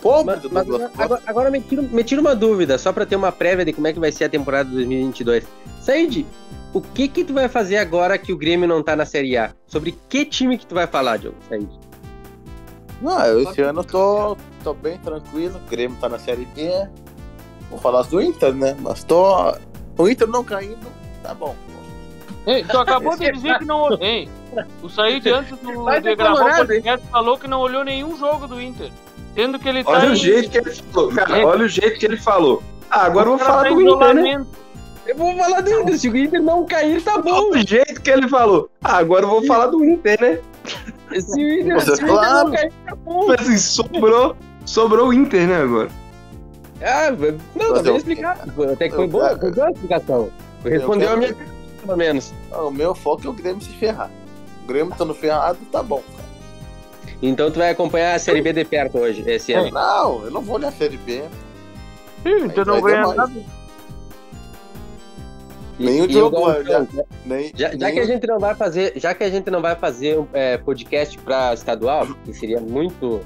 [0.00, 1.04] Pobre Mas, do mas Douglas Costa.
[1.04, 3.86] agora, agora me, tira, me tira uma dúvida, só pra ter uma prévia de como
[3.86, 5.44] é que vai ser a temporada de 2022.
[5.80, 6.26] Said,
[6.72, 9.50] o que que tu vai fazer agora que o Grêmio não tá na Série A?
[9.66, 11.36] Sobre que time que tu vai falar, Diogo?
[11.48, 11.68] Said?
[13.00, 15.60] Não, eu esse ano eu tô, tô bem tranquilo.
[15.66, 16.68] O Grêmio tá na Série B.
[17.70, 18.76] Vou falar do Inter, né?
[18.80, 19.54] Mas tô.
[19.96, 20.86] O Inter não caindo,
[21.22, 21.54] tá bom.
[22.46, 23.92] Ei, tu acabou de dizer que não.
[24.00, 24.28] Ei,
[24.82, 28.46] o Said antes do, Vai de gravar o podcast falou que não olhou nenhum jogo
[28.46, 28.90] do Inter.
[29.34, 31.38] Tendo que ele tá Olha em- o jeito que ele falou, cara.
[31.38, 31.44] É.
[31.44, 32.62] Olha o jeito que ele falou.
[32.90, 34.46] Ah, agora eu o vou falar tá do Inter, né?
[35.08, 37.30] Eu vou falar do Inter, se o Inter não cair, tá bom.
[37.50, 38.68] Olha o jeito que ele falou.
[38.84, 40.38] Ah, agora eu vou falar do Inter, né?
[41.18, 43.26] Se o Inter, Você se o Inter não cair, tá bom.
[43.26, 44.36] Mas assim, sobrou,
[44.66, 45.88] sobrou o Inter, né, agora?
[46.82, 47.10] Ah,
[47.56, 48.52] não, tá bem eu- explicado.
[48.70, 50.30] Até que foi eu- boa, foi boa a explicação.
[50.62, 51.56] Respondeu a minha pergunta,
[51.86, 52.32] pelo menos.
[52.52, 54.10] Ah, O meu foco é o Grêmio se ferrar.
[54.64, 56.28] O Grêmio tá no ferrado, tá bom, cara.
[57.22, 59.70] Então tu vai acompanhar a Série B de perto hoje, esse ano.
[59.70, 61.24] Não, eu não vou olhar a Série B.
[62.26, 63.32] Ih, o Inter Aí não ganha nada.
[65.78, 66.52] Nem o E Diogo o.
[67.24, 69.60] Nem, Já, já nem que a gente não vai fazer, já que a gente não
[69.60, 73.20] vai fazer um é, podcast para estadual, que seria muito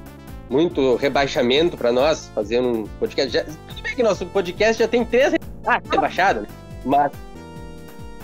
[0.51, 3.33] muito rebaixamento para nós fazer um podcast.
[3.33, 5.35] Já, tudo bem que nosso podcast já tem três
[5.67, 6.49] ah, rebaixados, né?
[6.85, 7.13] mas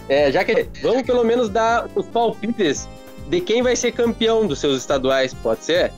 [0.08, 2.88] é, já que vamos pelo menos dar os palpites
[3.28, 5.92] de quem vai ser campeão dos seus estaduais, pode ser?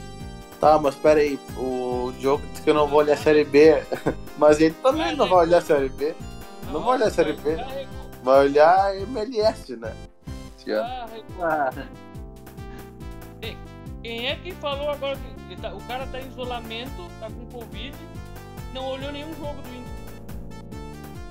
[0.61, 1.39] Tá, mas pera aí.
[1.57, 3.83] O Diogo disse que eu não vou olhar a Série B.
[4.37, 6.15] Mas ele também não vai olhar a Série B.
[6.71, 7.57] Não vai olhar a Série B.
[8.23, 9.93] Vai olhar a MLS, né?
[11.41, 11.71] Ah,
[13.43, 13.57] Ei,
[14.03, 17.59] Quem é que falou agora que ele tá- o cara tá em isolamento, tá com
[17.59, 17.95] Covid,
[18.75, 19.91] não olhou nenhum jogo do Inter?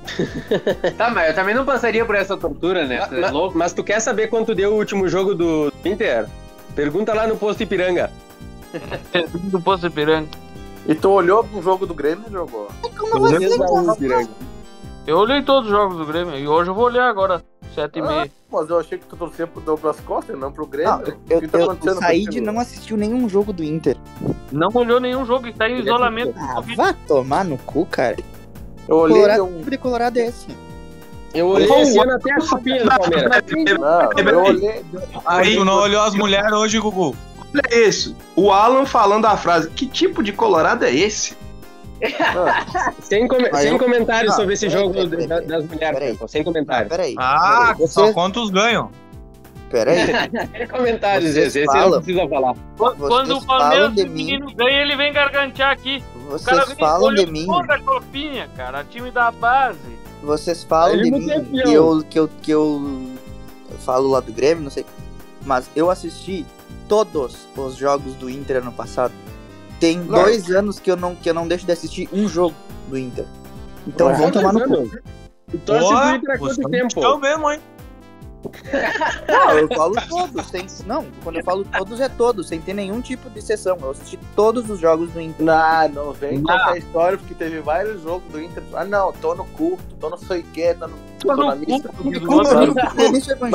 [0.97, 3.05] Tá, mas eu também não passaria por essa tortura, né?
[3.07, 3.57] Você é Mas, louco?
[3.57, 6.27] mas tu quer saber quanto deu o último jogo do Inter?
[6.75, 8.11] Pergunta lá no posto Ipiranga.
[9.45, 10.27] Do Poço Ipiranga.
[10.87, 12.67] E tu olhou pro jogo do Grêmio e jogou?
[15.09, 17.43] Eu olhei todos os jogos do Grêmio e hoje eu vou olhar agora,
[17.73, 18.31] 7 e Ah, meia.
[18.51, 20.91] mas eu achei que tu torcia pro Douglas Costa e não pro Grêmio.
[20.99, 22.45] Não, eu, O que tá eu, acontecendo o Said contigo?
[22.45, 23.97] não assistiu nenhum jogo do Inter.
[24.51, 26.35] Não olhou nenhum jogo e tá em isolamento.
[26.37, 28.17] Ah, vá tomar no cu, cara.
[28.87, 29.61] Eu olhei Colorado, um...
[29.63, 30.47] de Colorado é esse.
[31.33, 33.43] Eu olhei Pô, esse ano até a chupinha do Palmeiras.
[33.79, 34.85] Não, eu olhei...
[35.25, 37.15] Aí tu não olhou as mulheres hoje, Gugu?
[37.51, 38.15] Olha isso.
[38.35, 41.35] O Alan falando a frase: Que tipo de colorado é esse?
[43.01, 46.17] Sem, Mas sem eu- comentários Não, sobre esse peraí, jogo peraí, da- das mulheres, peraí.
[46.27, 46.89] Sem Ah, comentários.
[46.89, 47.15] peraí.
[47.17, 47.87] Ah, peraí.
[47.87, 48.89] só quantos ganham?
[49.69, 49.97] peraí.
[50.57, 52.55] Sem comentários, Vocês esse, falam- não precisa falar.
[52.77, 56.03] Quando Vocês o Palmeiras de feminino ganha, ele vem gargantear aqui.
[56.27, 57.45] O cara Vocês vem falam de mim.
[57.45, 58.83] toda a copinha, cara.
[58.83, 59.77] Time da base.
[60.23, 63.07] Vocês falam Ele de mim que eu, que, eu, que eu
[63.79, 64.85] falo lá do Grêmio, não sei.
[65.45, 66.45] Mas eu assisti
[66.87, 69.13] todos os jogos do Inter ano passado.
[69.79, 70.23] Tem Não.
[70.23, 72.55] dois anos que eu, não, que eu não deixo de assistir um jogo
[72.89, 73.25] do Inter.
[73.87, 74.97] Então Não, vão tomar no cu.
[75.51, 76.71] Tu torce pro Inter há quanto é tempo?
[76.83, 77.59] mexicão mesmo, hein?
[79.27, 80.45] Não, eu falo todos.
[80.47, 83.77] Sem, não, quando eu falo todos é todos, sem ter nenhum tipo de exceção.
[83.81, 85.45] Eu assisti todos os jogos do Inter.
[85.45, 88.63] Não, não vem contar a história, porque teve vários jogos do Inter.
[88.73, 91.55] Ah, não, tô no culto, tô no sei o que, tô, no, tô no na
[91.55, 91.89] missa.
[91.99, 93.47] Na, missa, pô.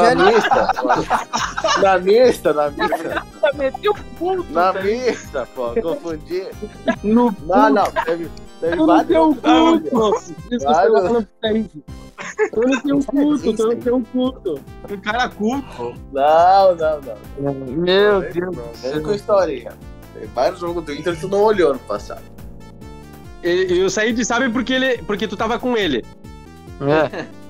[1.80, 3.24] na missa, na missa,
[3.54, 4.52] Meteu o puto.
[4.52, 6.46] na missa, pô, confundi.
[7.02, 8.30] No Não, não, teve,
[8.60, 10.16] teve Tô no vários teu culto!
[10.16, 11.52] Isso que você tá falando pra
[12.52, 14.60] Tô no teu culto, tô no teu culto.
[14.90, 15.94] O cara culto.
[16.12, 17.00] Não, não,
[17.40, 17.54] não.
[17.76, 18.56] Meu Vem- Deus.
[18.56, 19.72] não, Vem com historinha.
[20.18, 22.22] Tem vários jogos do Inter que tu não olhou no passado.
[23.42, 26.04] E, e o Said sabe porque, ele, porque tu tava com ele.
[26.80, 27.24] É.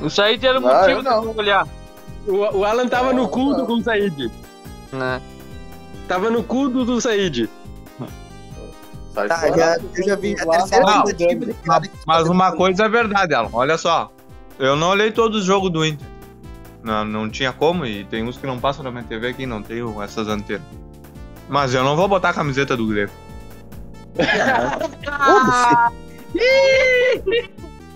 [0.00, 1.20] O Said era o motivo eu não.
[1.20, 1.68] de eu olhar.
[2.26, 3.66] O, o Alan tava Não, no culto não.
[3.66, 4.32] com o Said.
[4.92, 5.20] Né?
[6.08, 7.48] Tava no culto do Said.
[9.14, 9.56] Sai Tá, fora.
[9.56, 12.88] já, eu já vi a terceira Não, tentativa de que Mas tá uma coisa é
[12.88, 13.50] verdade, Alan.
[13.52, 14.10] Olha só.
[14.58, 16.06] Eu não olhei todos os jogos do Inter.
[16.82, 19.62] Não, não tinha como, e tem uns que não passam na minha TV aqui, não
[19.62, 20.62] tenho essas antenas.
[21.48, 23.12] Mas eu não vou botar a camiseta do Grêmio.
[25.22, 27.50] Foda-se.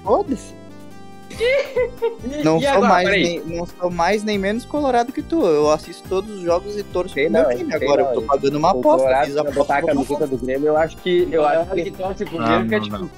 [0.05, 0.55] Foda-se.
[2.45, 5.45] Não E sou, agora, mais, nem, não sou mais nem menos colorado que tu.
[5.45, 7.75] Eu assisto todos os jogos e torço pro meu não, time.
[7.75, 9.07] Agora não, eu tô pagando uma O aposta.
[9.07, 11.29] Colorado Fiz botar a camiseta do Grêmio, eu acho que.
[11.31, 13.11] Eu acho que torce pro Grêmio que é difícil.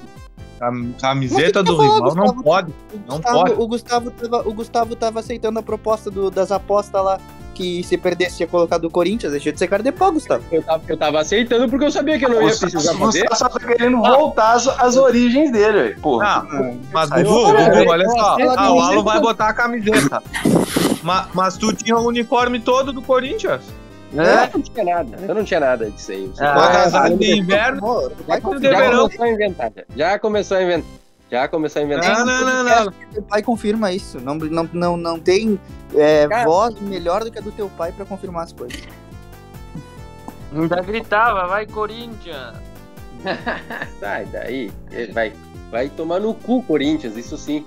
[0.59, 2.43] Cam- Camiseta Mas do o que tu rival falou, não Gustavo?
[2.43, 2.71] pode.
[2.71, 3.51] O Não Gustavo, pode.
[3.53, 7.19] o Gustavo, tava, o Gustavo tava aceitando a proposta do- das apostas lá.
[7.55, 9.33] Que se perdesse tinha colocado o Corinthians.
[9.33, 10.41] Deixa de ser cara de pau, Gustavo.
[10.49, 13.19] Eu tava, eu tava aceitando porque eu sabia que eu não ia precisar O fazer.
[13.27, 15.99] Gustavo só tá querendo voltar às, às origens dele, velho.
[15.99, 16.25] Porra.
[16.25, 17.29] Ah, mas Dudu,
[17.89, 18.37] olha só.
[18.57, 20.23] Ah, o Alan que- vai botar a camiseta.
[21.03, 23.61] Ma- Mas, tu tinha o uniforme todo do Corinthians.
[24.11, 25.17] Eu não tinha nada.
[25.27, 26.27] Eu não tinha nada disso aí.
[26.27, 27.79] Você Ah, pode- casaco de inverno.
[27.79, 28.49] Pô, vai já
[28.79, 29.01] verão.
[29.09, 29.71] começou a inventar.
[29.75, 29.83] já.
[29.95, 30.89] Já começou a inventar.
[31.31, 32.17] Já começou a inventar.
[32.17, 32.91] Não, não, não, não.
[33.13, 34.19] Teu pai confirma isso.
[34.19, 35.59] Não, não, não, não tem
[35.95, 36.45] é, Cara.
[36.45, 38.81] voz melhor do que a do teu pai pra confirmar as coisas.
[40.55, 42.55] Ainda gritava, vai Corinthians.
[43.99, 44.71] Sai daí.
[45.13, 45.33] Vai,
[45.69, 47.63] vai tomar no cu, Corinthians, isso sim.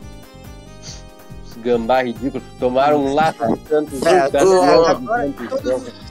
[1.59, 2.47] Gambá ridículos.
[2.59, 4.29] Tomaram um laço de tantos É.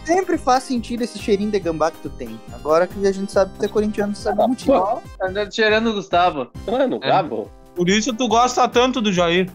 [0.06, 2.40] Sempre faz sentido esse cheirinho de gambá que tu tem.
[2.54, 5.02] Agora que a gente sabe que tu é corintiano, tu sabe o motivo.
[5.18, 6.48] Tá andando cheirando o Gustavo.
[6.70, 7.12] Mano, É.
[7.76, 9.50] Por isso tu gosta tanto do Jair.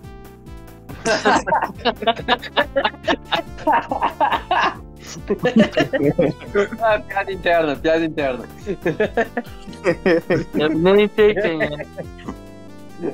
[6.82, 8.45] Ah, piada interna, piada interna.
[10.55, 11.87] Eu nem sei quem é.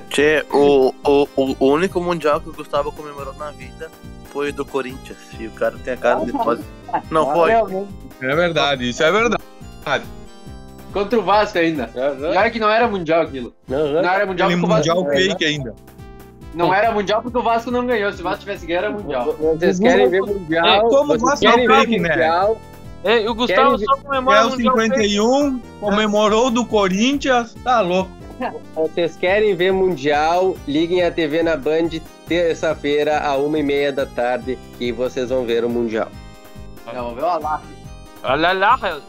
[0.08, 3.90] Tchê, o, o, o, o único mundial que o Gustavo comemorou na vida
[4.32, 5.18] foi o do Corinthians.
[5.38, 6.62] E o cara tem a cara de pode.
[7.10, 7.50] Não foi.
[7.52, 9.42] É verdade, isso é verdade.
[10.92, 11.90] Contra o Vasco ainda.
[11.94, 13.54] E olha que não era mundial aquilo.
[13.66, 14.94] Não era mundial Aquele porque o Vasco.
[14.94, 15.74] mundial fake ainda.
[16.54, 18.12] Não era mundial porque o Vasco não ganhou.
[18.12, 19.34] Se o Vasco tivesse ganho, era mundial.
[19.38, 20.66] Vocês querem ver mundial?
[20.66, 22.08] É, como querem do ver fake, né?
[22.10, 22.60] mundial?
[23.04, 24.94] Ei, o Gustavo Querem só comemora É o o Mundial Fake.
[25.08, 28.10] 51, comemorou do Corinthians, tá louco.
[28.74, 30.56] Vocês querem ver mundial?
[30.66, 31.88] Liguem a TV na Band
[32.26, 36.08] terça-feira, a uma e meia da tarde, que vocês vão ver o mundial.
[36.86, 37.62] Não, vamos ver o Alaf.
[38.24, 39.02] Olha lá,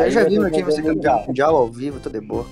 [0.00, 2.46] Eu já vi ver o campeão mundial ao vivo, tô de boa.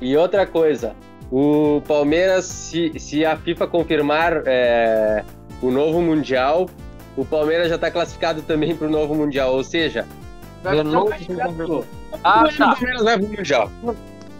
[0.00, 0.94] E outra coisa,
[1.30, 5.22] o Palmeiras, se, se a FIFA confirmar é,
[5.60, 6.68] o novo Mundial,
[7.16, 9.52] o Palmeiras já está classificado também para o novo Mundial.
[9.52, 10.06] Ou seja,
[10.62, 11.10] Vai novo.
[12.22, 12.74] Ah, o tá.
[12.74, 13.70] Palmeiras vai pro Mundial.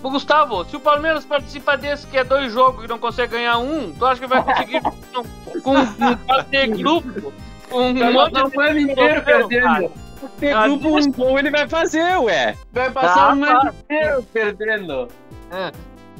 [0.02, 3.58] Ô, Gustavo, se o Palmeiras participa desse que é dois jogos e não consegue ganhar
[3.58, 7.32] um, tu acha que vai conseguir com, com um de grupo?
[7.68, 9.92] Com um Vai monte passar o de ano inteiro perdendo.
[10.38, 12.56] Ter Ah, grupo um gol ele vai fazer, ué.
[12.72, 13.60] Vai passar Tá, o tá.
[13.60, 15.08] ano inteiro perdendo.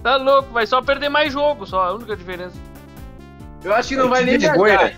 [0.03, 2.57] Tá louco, vai só perder mais jogo, só a única diferença.
[3.65, 4.79] Eu acho que não vai Que nem vergonha.
[4.79, 4.97] viajar.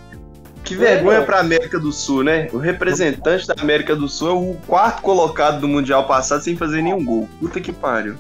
[0.64, 2.48] Que vergonha pra América do Sul, né?
[2.52, 6.82] O representante da América do Sul é o quarto colocado do Mundial passado sem fazer
[6.82, 7.28] nenhum gol.
[7.40, 8.16] Puta que pariu.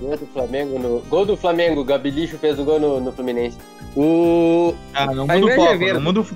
[0.00, 1.00] Gol do Flamengo no.
[1.08, 3.56] Gol do Flamengo, o Gabilicho fez o gol no, no Fluminense.
[3.96, 4.74] O.
[4.92, 6.26] Ah, não A muda o inveja é não muda o.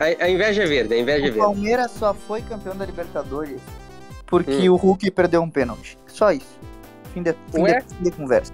[0.00, 1.38] A, a inveja é verde, a inveja é O verde.
[1.38, 3.60] Palmeiras só foi campeão da Libertadores
[4.26, 4.72] porque Hum.
[4.72, 5.98] o Hulk perdeu um pênalti.
[6.06, 6.58] Só isso.
[7.12, 7.80] Fim de, fim Ué?
[7.80, 8.52] de, fim de conversa.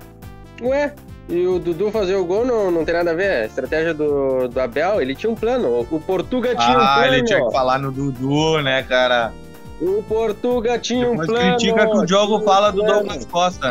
[0.61, 0.93] Ué,
[1.29, 3.43] e o Dudu fazer o gol não, não tem nada a ver.
[3.43, 5.69] A estratégia do, do Abel, ele tinha um plano.
[5.69, 7.15] O, o Portuga tinha um Ah, plano.
[7.15, 9.33] ele tinha que falar no Dudu, né, cara?
[9.81, 11.57] O Portuga tinha um Depois plano.
[11.57, 12.83] critica que o jogo um fala do.
[12.83, 13.69] Douglas Costa.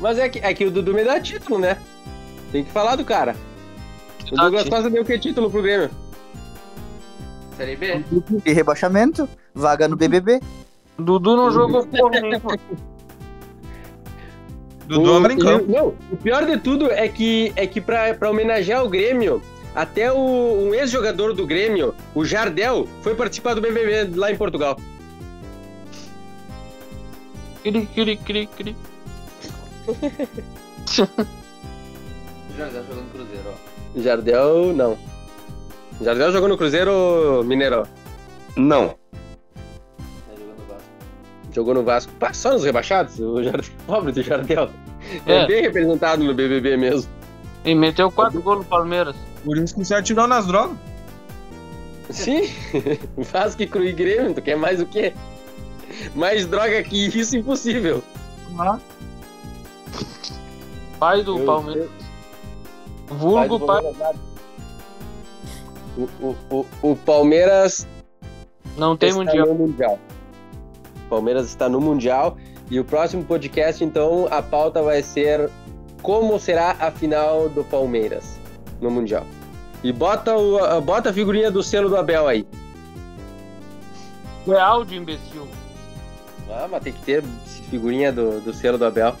[0.00, 1.78] Mas é que, é que o Dudu me dá título, né?
[2.52, 3.34] Tem que falar do cara.
[4.30, 4.68] O Douglas.
[4.68, 5.90] Costa deu que título pro Grêmio?
[7.56, 8.04] Série B?
[8.44, 10.40] E rebaixamento, vaga no BBB.
[10.98, 12.58] Dudu não jogou porra nenhuma.
[14.86, 15.64] Dudu o, é brincando.
[15.70, 19.40] e- Não, o pior de tudo é que, é que pra, pra homenagear o Grêmio,
[19.74, 24.76] até o, um ex-jogador do Grêmio, o Jardel, foi participar do BBB lá em Portugal.
[27.62, 28.76] Cri, cri, cri, cri.
[30.86, 31.06] Já
[32.66, 34.00] tá jogando Cruzeiro, ó.
[34.00, 34.98] Jardel, não.
[36.00, 37.86] Jardel jogou no Cruzeiro Mineiro.
[38.56, 38.88] Não.
[38.88, 40.88] Tá jogando Vasco.
[41.52, 42.12] Jogou no Vasco.
[42.18, 43.18] Pá, só nos rebaixados?
[43.18, 44.70] O Jardel, pobre do Jardel.
[45.26, 45.38] É.
[45.38, 45.46] É.
[45.46, 47.10] bem representado no BBB mesmo.
[47.64, 49.16] E meteu quatro gols no Palmeiras.
[49.44, 50.76] Por isso que você atirou nas drogas.
[52.10, 52.42] Sim,
[53.16, 55.12] Vasco e Cru e Grêmio, tu quer mais o quê?
[56.14, 58.02] Mais droga que isso, impossível.
[60.98, 61.90] Pai do Meu Palmeiras.
[63.08, 63.82] Pai Vulgo do pai.
[65.96, 67.86] O, o, o, o Palmeiras
[68.76, 69.46] Não tem está mundial.
[69.46, 69.98] no Mundial.
[71.06, 72.36] O Palmeiras está no Mundial.
[72.70, 75.50] E o próximo podcast, então, a pauta vai ser
[76.02, 78.43] como será a final do Palmeiras
[78.80, 79.24] no Mundial.
[79.82, 82.46] E bota, o, a- bota a figurinha do selo do Abel aí.
[84.46, 85.48] Real de imbecil.
[86.50, 87.22] Ah, mas tem que ter
[87.70, 89.14] figurinha do, do selo do Abel.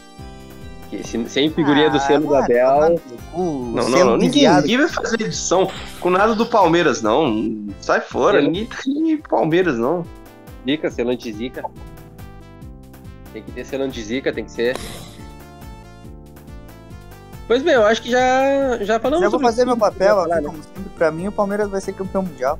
[1.02, 2.66] Se- sem figurinha do Ah, selo do vai Abel.
[2.74, 3.00] tomar no
[3.32, 4.16] cu, Não, selo não, não.
[4.16, 7.66] Ninguém, ninguém vai fazer edição com nada do Palmeiras, não.
[7.80, 8.38] Sai fora.
[8.38, 10.04] Eu- Ninguém tá em Palmeiras, não.
[10.64, 11.64] Zica, selo anti-zica.
[13.32, 14.76] Tem que ter selo anti-zica, tem que ser.
[17.46, 20.40] Pois bem, eu acho que já, já falamos Eu vou sobre fazer meu papel falar,
[20.40, 20.48] né?
[20.48, 20.90] como sempre.
[20.96, 22.58] Pra mim, o Palmeiras vai ser campeão mundial.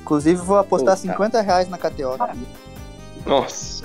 [0.00, 1.08] Inclusive, vou apostar Puta.
[1.08, 2.16] 50 reais na KTO.
[3.26, 3.84] Nossa.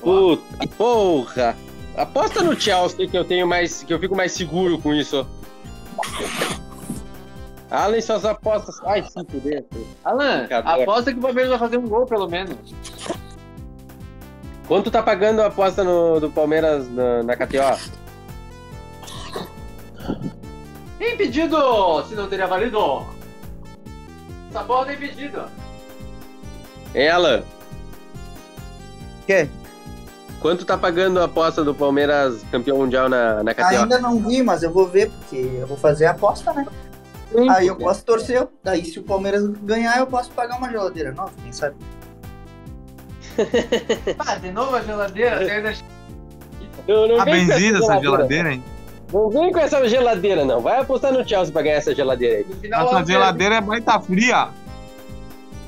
[0.00, 1.56] Puta porra!
[1.96, 3.82] Aposta no Chelsea que eu tenho mais.
[3.82, 5.26] que eu fico mais seguro com isso.
[7.70, 8.80] Alan suas apostas.
[8.84, 9.64] Ai, se fuder.
[10.04, 12.56] Alan, aposta que o Palmeiras vai fazer um gol, pelo menos.
[14.66, 18.03] Quanto tá pagando a aposta no, do Palmeiras na, na KTO?
[21.00, 22.02] Impedido!
[22.08, 23.06] Se não teria valido.
[24.50, 25.44] Essa bola tem impedido.
[26.94, 27.42] Hein, Alan?
[29.26, 29.48] Quê?
[30.40, 33.64] Quanto tá pagando a aposta do Palmeiras campeão mundial na, na KTO?
[33.64, 36.66] Ainda não vi, mas eu vou ver, porque eu vou fazer a aposta, né?
[37.50, 38.46] Aí eu posso torcer.
[38.62, 41.76] Daí, se o Palmeiras ganhar, eu posso pagar uma geladeira nova, quem sabe?
[44.18, 45.44] Ah, de novo a geladeira.
[45.44, 45.74] Você ainda...
[46.86, 48.62] Não, não Tá benzida essa geladeira, hein?
[49.14, 50.60] Não vem com essa geladeira, não.
[50.60, 52.44] Vai apostar no Chelsea pra ganhar essa geladeira aí.
[52.60, 54.48] Final, Essa ela- geladeira é baita fria.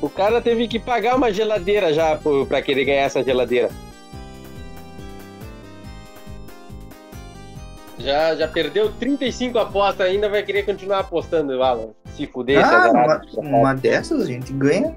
[0.03, 2.19] O cara teve que pagar uma geladeira já
[2.49, 3.71] pra querer ganhar essa geladeira.
[7.99, 11.89] Já, já perdeu 35 apostas, ainda vai querer continuar apostando, Alan.
[12.15, 13.27] Se fuder, Ah, azarado.
[13.39, 14.95] uma, uma dessas, a gente ganha.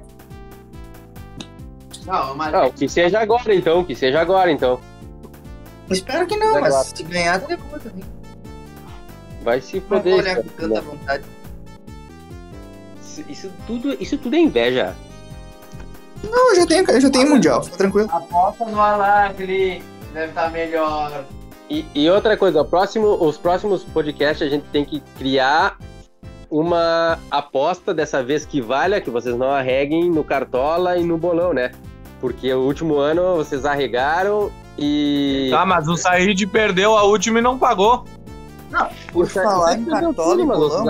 [2.06, 2.52] Não, mas...
[2.52, 4.80] Não, que seja agora então, que seja agora então.
[5.90, 8.04] Espero que não, Mas se ganhar, daria boa também.
[9.42, 10.16] Vai se fuder.
[10.16, 11.24] olhar com tanta vontade.
[13.02, 14.96] Isso, isso tudo, isso tudo é inveja.
[16.24, 18.10] Não, eu já tenho, eu já tenho mundial, fica tranquilo.
[18.12, 19.82] Aposta no ele
[20.14, 21.26] deve estar melhor.
[21.70, 25.78] E, e outra coisa, o próximo, os próximos podcasts a gente tem que criar
[26.50, 31.54] uma aposta dessa vez que valha, que vocês não arreguem no Cartola e no Bolão,
[31.54, 31.72] né?
[32.20, 35.50] Porque o último ano vocês arregaram e.
[35.52, 38.04] Tá, mas o Said perdeu a última e não pagou.
[39.12, 40.02] Por Você- falar em e mas
[40.58, 40.84] bolão,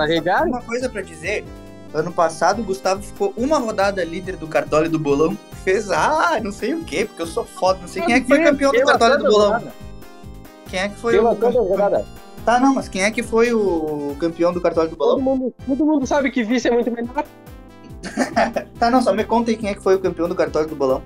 [0.46, 1.44] uma coisa pra dizer.
[1.92, 5.36] Ano passado, o Gustavo ficou uma rodada líder do cartola e do bolão.
[5.64, 7.80] Fez, ah, não sei o quê, porque eu sou foda.
[7.80, 9.46] Não sei quem é que foi campeão do cartola e do bolão.
[9.52, 9.72] rodada.
[10.68, 12.04] Quem é que foi Pela o.
[12.44, 15.36] Tá, não, mas quem é que foi o campeão do cartola e do Todo bolão?
[15.36, 17.24] mundo, todo mundo sabe que vice é muito melhor.
[18.78, 20.68] Tá, não, só me conta aí quem é que foi o campeão do cartola e
[20.68, 21.02] do bolão.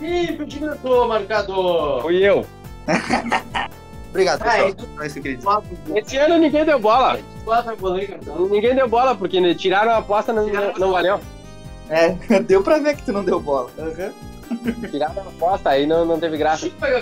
[0.00, 2.00] Ih, diretor, marcador.
[2.02, 2.46] Fui eu.
[4.12, 4.66] Obrigado, Ah, pessoal.
[5.00, 7.18] é isso eu Esse ano ninguém deu bola.
[8.06, 8.46] cartão.
[8.46, 10.46] Ninguém deu bola, porque né, tiraram a aposta, não,
[10.78, 11.18] não, valeu.
[11.88, 12.10] É,
[12.46, 13.70] deu pra ver que tu não deu bola.
[13.78, 14.12] Aham.
[14.90, 16.66] Tiraram a aposta, aí não, não teve graça.
[16.66, 17.00] Chico pega.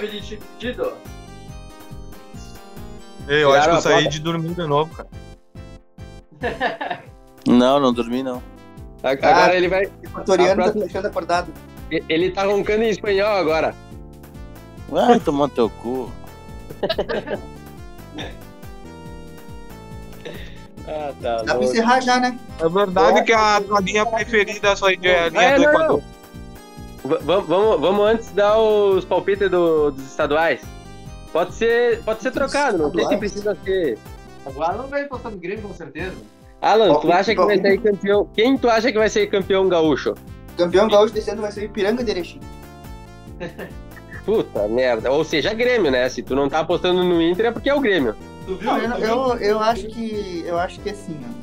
[3.28, 5.08] Ei, Eu acho que o a Said dormiu de novo, cara.
[7.46, 8.42] Não, não dormi não.
[9.02, 9.84] Agora ele vai.
[10.02, 11.52] Equatoriano A tá próxima- deixando acordado.
[11.90, 13.74] Ele tá roncando em espanhol agora.
[14.88, 16.12] Vai tomar teu cu.
[20.86, 21.42] Ah, tá.
[21.42, 22.38] Dá pra encerrar já, né?
[22.58, 24.96] É verdade que a tua linha preferida só é a
[25.28, 26.02] linha É, do não, Equador.
[27.04, 30.60] Vamos- vamos, vamos antes dar os palpites do- dos estaduais.
[31.32, 33.98] Pode ser, pode ser trocado, não sei se precisa ser.
[34.44, 36.16] Agora não vai postar no Grêmio, com certeza.
[36.60, 37.68] Alan, tu Palpite, acha que vai palpite.
[37.68, 38.28] sair campeão?
[38.34, 40.14] Quem tu acha que vai ser campeão gaúcho?
[40.56, 42.40] Campeão gaúcho desse ano vai ser o Ipiranga de Erechim.
[44.24, 45.10] Puta merda.
[45.10, 46.08] Ou seja, Grêmio, né?
[46.08, 48.14] Se tu não tá apostando no Inter é porque é o Grêmio.
[48.60, 50.42] Não, eu, eu, eu acho que.
[50.46, 51.40] Eu acho que assim, ó.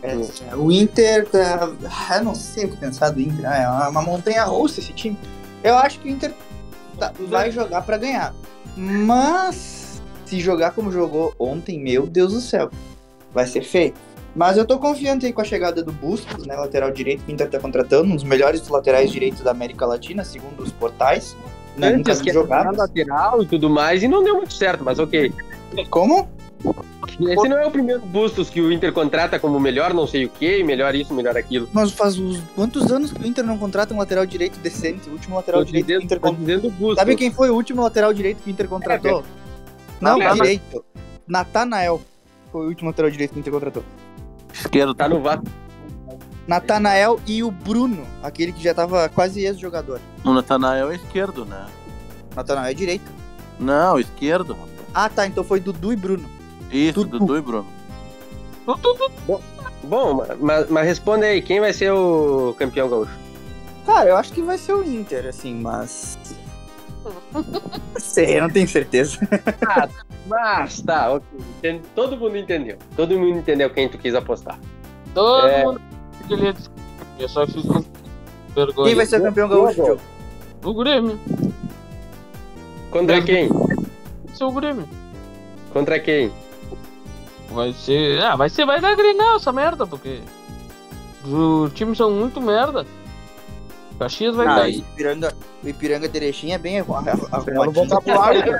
[0.00, 1.68] É, o Inter tá.
[2.08, 3.44] ah, Eu não sei o que pensar do Inter.
[3.48, 5.18] ah, É uma, montanha russa esse time.
[5.64, 6.32] Eu acho que o Inter
[6.98, 8.32] tá- vai jogar pra ganhar.
[8.76, 12.70] Mas se jogar como jogou ontem, meu Deus do céu,
[13.32, 13.94] vai ser feio.
[14.38, 16.54] Mas eu tô confiante aí com a chegada do Bustos, né?
[16.54, 20.22] Lateral direito que o Inter tá contratando, um dos melhores laterais direitos da América Latina,
[20.22, 21.36] segundo os portais.
[21.76, 25.00] Né, nunca vi que mas- lateral e tudo mais, e não deu muito certo, mas
[25.00, 25.32] ok.
[25.90, 26.28] Como?
[27.20, 30.28] Esse não é o primeiro Bustos que o Inter contrata como melhor não sei o
[30.28, 31.68] que, melhor isso, melhor aquilo.
[31.72, 35.08] Mas faz uns quantos anos que o Inter não contrata um lateral direito decente?
[35.08, 36.46] O último lateral direito que o dizendo, Inter contratou.
[36.46, 36.98] dizendo Bustos.
[36.98, 39.24] Sabe quem foi o último lateral direito que o Inter contratou?
[40.00, 40.36] Não, Natanael.
[40.36, 40.84] direito.
[41.26, 42.00] Natanael
[42.52, 43.82] foi o último lateral direito que o Inter contratou.
[44.52, 44.94] Esquerdo.
[44.94, 45.44] Tá no Vasco.
[46.46, 50.00] Natanael e o Bruno, aquele que já tava quase ex-jogador.
[50.24, 51.66] O Natanael é esquerdo, né?
[52.34, 53.12] Natanael é direito.
[53.60, 54.56] Não, esquerdo.
[54.94, 56.28] Ah, tá, então foi Dudu e Bruno.
[56.72, 57.18] Isso, Dudu.
[57.18, 57.66] Dudu e Bruno.
[59.84, 63.12] Bom, mas, mas responde aí, quem vai ser o campeão gaúcho?
[63.86, 66.18] Cara, eu acho que vai ser o Inter, assim, mas.
[67.98, 69.18] Sei, eu não tenho certeza.
[70.26, 71.80] Mas tá, ok.
[71.94, 72.76] Todo mundo entendeu.
[72.96, 74.58] Todo mundo entendeu quem tu quis apostar.
[75.14, 75.64] Todo É.
[75.64, 75.80] mundo
[76.28, 76.54] dizer.
[77.18, 77.84] Eu só fico com
[78.54, 78.86] vergonha.
[78.88, 80.00] Quem vai ser o campeão gaúcho, Diogo?
[80.64, 81.18] O Grêmio.
[82.90, 83.48] Contra quem?
[83.48, 84.88] Vai ser o Grêmio.
[85.72, 86.32] Contra quem?
[87.50, 88.20] Vai ser.
[88.22, 88.66] Ah, vai ser.
[88.66, 90.20] Vai dar Grenal essa merda, porque.
[91.24, 92.86] Os times são muito merda.
[93.98, 94.78] Caxias vai Ah, o cair.
[94.78, 95.34] Ipiranga,
[95.64, 97.16] o Ipiranga de Erechim é bem arrumadinho.
[97.72, 98.54] vocabulário.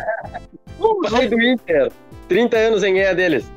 [1.11, 1.93] Pai do Inter.
[2.29, 3.51] 30 anos em ganhar deles.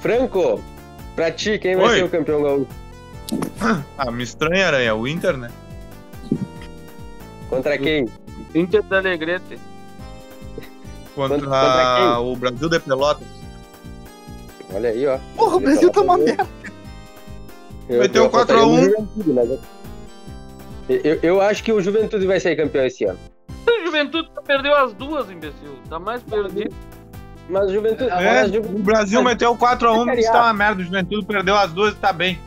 [0.00, 0.60] Franco,
[1.16, 1.96] pra ti, quem vai Oi.
[1.96, 2.66] ser o campeão gaúcho?
[3.98, 4.94] Ah, me estranha, Aranha.
[4.94, 5.50] O Inter, né?
[7.50, 8.06] Contra quem?
[8.54, 9.58] Inter da Alegrete.
[11.14, 12.32] Contra, Contra quem?
[12.32, 13.26] o Brasil de Pelotas.
[14.72, 15.18] Olha aí, ó.
[15.34, 16.46] Porra, o Brasil tá uma merda.
[17.88, 18.76] Eu- Vai ter um eu apostaria 4 a 1.
[18.76, 19.60] no Juventude, mas eu-
[21.04, 23.18] Eu, eu acho que o Juventude vai ser campeão esse ano.
[23.66, 25.78] A Juventude perdeu as duas, imbecil.
[25.88, 26.74] Tá mais perdido.
[27.48, 28.10] Mas o Juventude.
[28.10, 30.32] É, mas, a Ju- o Brasil mas- meteu 4x1, Série isso A.
[30.32, 30.80] tá uma merda.
[30.82, 32.38] O Juventude perdeu as duas e tá bem.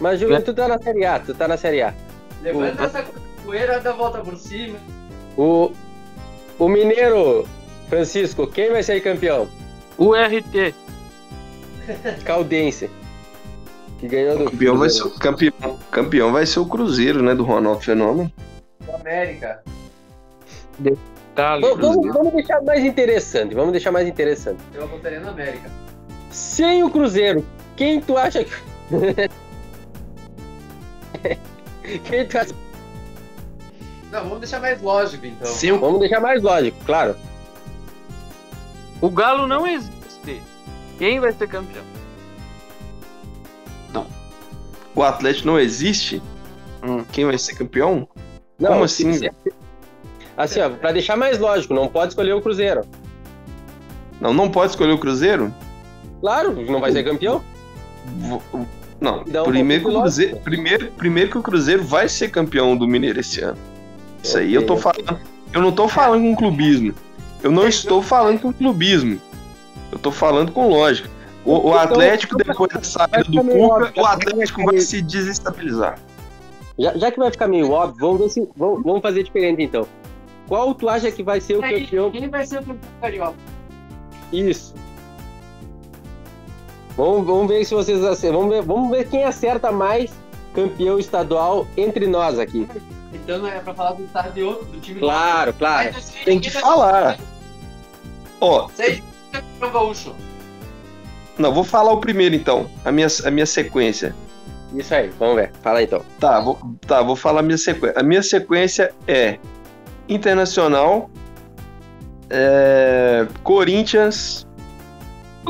[0.00, 1.94] mas a Juventude tá na Série A, tu tá na Série A.
[2.42, 3.04] Levanta essa
[3.44, 4.76] poeira, dá a volta por cima.
[5.36, 5.72] O,
[6.58, 7.46] o Mineiro,
[7.88, 9.48] Francisco, quem vai ser campeão?
[9.96, 10.74] O RT.
[12.24, 12.90] Caldense.
[13.98, 14.44] Que ganhou do.
[14.50, 17.34] Campeão vai ser, o- campeão, campeão vai ser o Cruzeiro, né?
[17.34, 18.32] Do Ronaldo Fenômeno.
[18.84, 19.62] Do América.
[21.34, 21.62] Cali.
[21.62, 24.58] Vamos, vamos- vamos deixar mais interessante, vamos deixar mais interessante.
[24.74, 25.68] Eu apostaria na América.
[26.30, 27.44] Sem o Cruzeiro,
[27.76, 28.52] quem tu acha que.
[32.04, 32.54] quem tu acha?
[34.12, 35.46] Não, vamos deixar mais lógico então.
[35.46, 37.16] Sem o- Vamos deixar mais lógico, claro.
[39.00, 40.42] O Galo não existe.
[40.98, 41.84] Quem vai ser campeão?
[44.98, 46.20] O Atlético não existe,
[46.82, 47.04] Hum.
[47.12, 48.08] quem vai ser campeão?
[48.58, 49.10] Não, Como assim?
[50.36, 52.82] Assim, ó, pra deixar mais lógico, não pode escolher o Cruzeiro.
[54.20, 55.52] Não, não pode escolher o Cruzeiro?
[56.20, 57.42] Claro, não vai ser campeão.
[59.00, 62.86] Não, um primeiro, que o Cruzeiro, primeiro, primeiro que o Cruzeiro vai ser campeão do
[62.86, 63.58] Mineiro esse ano.
[64.22, 65.20] Isso aí eu tô falando.
[65.52, 66.92] Eu não tô falando com clubismo.
[67.42, 69.20] Eu não estou falando com clubismo.
[69.92, 71.08] Eu tô falando com lógica.
[71.48, 75.98] O, o Atlético, depois da saída do Cuca, o Atlético vai se desestabilizar.
[76.78, 79.88] Já, já que vai ficar meio óbvio, vamos, ver se, vamos, vamos fazer diferente então.
[80.46, 82.10] Qual tu acha que vai ser o Aí, campeão?
[82.10, 83.34] Quem vai ser o campeão carioca?
[84.30, 84.74] Isso.
[86.94, 88.40] Vamos, vamos ver se vocês acertam.
[88.40, 90.12] Vamos ver, vamos ver quem acerta mais
[90.54, 92.68] campeão estadual entre nós aqui.
[93.14, 95.92] Então não é pra falar do estado de outro, do time Claro, claro.
[95.94, 97.18] Mas, assim, Tem que falar.
[98.38, 100.27] Ó, Seja campeão gaúcho.
[101.38, 102.68] Não, vou falar o primeiro então.
[102.84, 104.14] A minha, a minha sequência.
[104.74, 105.50] Isso aí, vamos ver.
[105.62, 106.02] Fala aí, então.
[106.20, 107.98] Tá, vou, tá, vou falar a minha sequência.
[107.98, 109.38] A minha sequência é
[110.08, 111.10] Internacional,
[112.30, 114.46] é, Corinthians,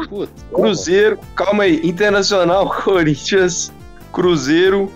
[0.09, 3.73] Putz, Cruzeiro, calma aí, Internacional, Corinthians,
[4.13, 4.93] Cruzeiro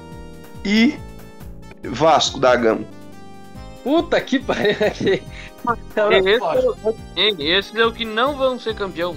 [0.64, 0.95] e
[1.84, 2.84] Vasco da Gama.
[3.82, 4.76] Puta que pariu.
[5.93, 6.97] Então, Esse, é o-
[7.38, 9.14] esses é o que não vão ser campeão.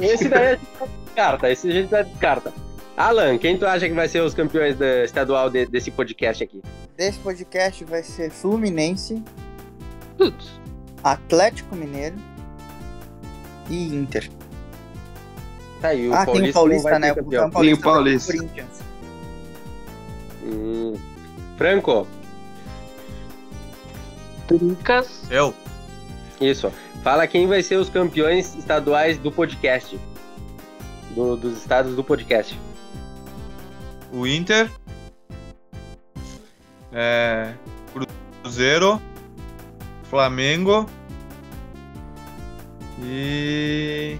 [0.00, 0.66] Esse daí a gente
[1.04, 1.50] descarta.
[1.50, 2.52] Esse a gente já descarta.
[2.96, 6.62] Alan, quem tu acha que vai ser os campeões da estadual de- desse podcast aqui?
[6.96, 9.22] Desse podcast vai ser Fluminense,
[10.16, 10.48] Putz.
[11.02, 12.16] Atlético Mineiro
[13.68, 14.30] e Inter.
[15.80, 17.12] Tá aí, o ah, tem o Paulista, né?
[17.12, 17.16] O.
[17.16, 18.32] Paulista, Tem o Paulista.
[18.32, 18.80] Corinthians.
[20.44, 20.94] Hum.
[21.58, 22.06] Franco,
[24.46, 25.22] Trincas.
[25.30, 25.54] Eu.
[26.40, 26.70] isso.
[27.04, 30.00] Fala quem vai ser os campeões estaduais do podcast.
[31.10, 32.58] Do- dos estados do podcast.
[34.10, 34.70] O Inter.
[36.90, 37.52] É,
[38.42, 38.98] Cruzeiro.
[40.04, 40.88] Flamengo.
[43.02, 44.16] E.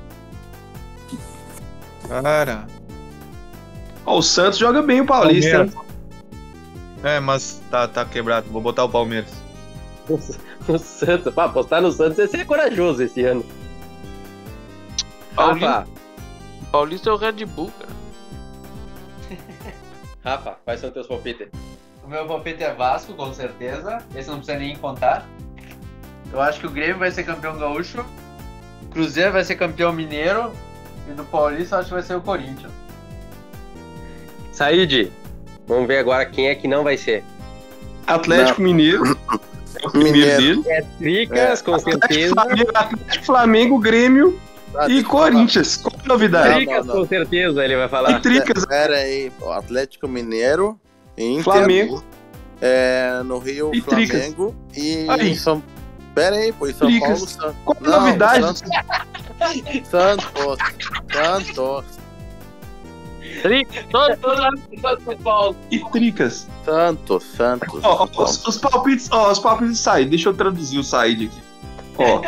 [2.06, 2.66] Cara.
[4.04, 5.64] Ó, o Santos joga bem o Paulista.
[5.64, 5.84] Palmeiras.
[7.02, 8.50] É, mas tá, tá quebrado.
[8.50, 9.32] Vou botar o Palmeiras.
[10.68, 11.34] O Santos.
[11.34, 13.44] Pá, apostar no Santos é ser corajoso esse ano.
[15.34, 15.68] Paulista.
[15.68, 15.88] Rafa,
[16.72, 17.92] Paulista é o Red Bull, cara.
[20.24, 21.48] Rafa, quais são teus palpites?
[22.02, 23.98] O meu palpite é Vasco, com certeza.
[24.14, 25.26] Esse não precisa nem contar.
[26.32, 28.04] Eu acho que o Grêmio vai ser campeão gaúcho.
[28.82, 30.52] O Cruzeiro vai ser campeão mineiro.
[31.08, 32.72] E do Paulista eu acho que vai ser o Corinthians.
[34.52, 35.12] Saíde.
[35.66, 37.24] Vamos ver agora quem é que não vai ser.
[38.06, 39.18] Atlético Mineiro.
[39.82, 40.62] É o primeiro Mineiro.
[40.62, 40.64] dele.
[40.68, 42.34] É Tricas, com Atlético certeza.
[42.34, 44.40] Flamengo, Atlético, Flamengo, Grêmio
[44.76, 45.76] Ah, e Corinthians.
[45.76, 46.48] Qual a novidade?
[46.48, 48.10] Não, Tricas, não, com certeza, ele vai falar.
[48.12, 48.64] E Tricas.
[48.66, 50.78] Pera aí, pô, Atlético Mineiro,
[51.16, 52.02] Inter, Flamengo.
[52.60, 53.80] É, no Rio, E.
[53.80, 54.54] Flamengo.
[54.76, 55.36] E Aí.
[55.36, 55.62] São...
[56.14, 57.08] Pera aí, pô, em São Tricas.
[57.08, 57.56] Paulo, Santos.
[57.64, 58.42] Qual a novidade?
[58.42, 58.62] Santos.
[59.90, 60.58] Santos.
[61.12, 61.84] Santos.
[65.04, 65.56] São Paulo.
[65.70, 66.48] E Tricas.
[66.64, 67.80] Santos, Santos.
[67.82, 70.08] Ó, os, os palpites, ó, os palpites Said.
[70.08, 71.42] Deixa eu traduzir o Said aqui.
[71.98, 72.22] Ó,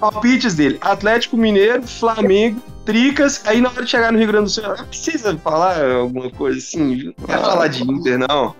[0.10, 3.42] palpites dele: Atlético Mineiro, Flamengo, Tricas.
[3.46, 6.58] Aí na hora de chegar no Rio Grande do Sul, ah, precisa falar alguma coisa
[6.58, 7.14] assim?
[7.18, 8.54] Não vai falar de Inter, não.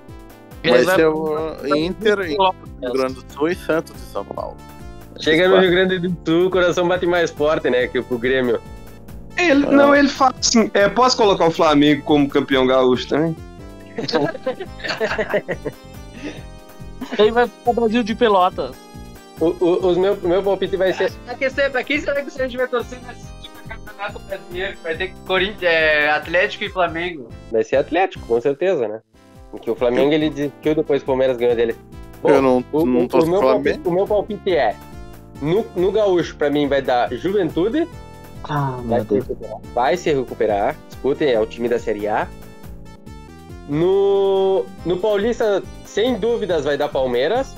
[0.64, 4.56] Vai ser o Inter Rio Grande do Sul e Santos em São Paulo.
[5.20, 7.86] Chega no Rio Grande do Sul, o coração bate mais forte, né?
[7.86, 8.60] Que o Grêmio.
[9.36, 13.36] Ele, não, ele fala assim: é, posso colocar o Flamengo como campeão gaúcho também?
[17.18, 18.74] Aí vai pro Brasil de Pelotas.
[19.40, 21.12] O, o, os meu, meu palpite vai ser.
[21.28, 23.26] A questão é, pra quem será que a gente vai torcer nesse
[23.68, 24.76] campeonato brasileiro?
[24.82, 27.28] Vai ter Corinthians, é, Atlético e Flamengo.
[27.50, 29.00] Vai ser Atlético, com certeza, né?
[29.50, 31.76] Porque o Flamengo ele desistiu depois o Palmeiras ganhou dele.
[32.22, 33.64] Bom, eu não, O, não o- tô o meu Flamengo.
[33.64, 34.76] palpite, o meu palpite é:
[35.42, 37.86] no, no Gaúcho, pra mim, vai dar Juventude.
[38.48, 39.58] Ah, Vai se recuperar.
[39.74, 40.76] Vai se recuperar.
[40.90, 42.28] Escutem, é o time da Série A.
[43.68, 47.54] No, no Paulista, sem dúvidas, vai dar Palmeiras.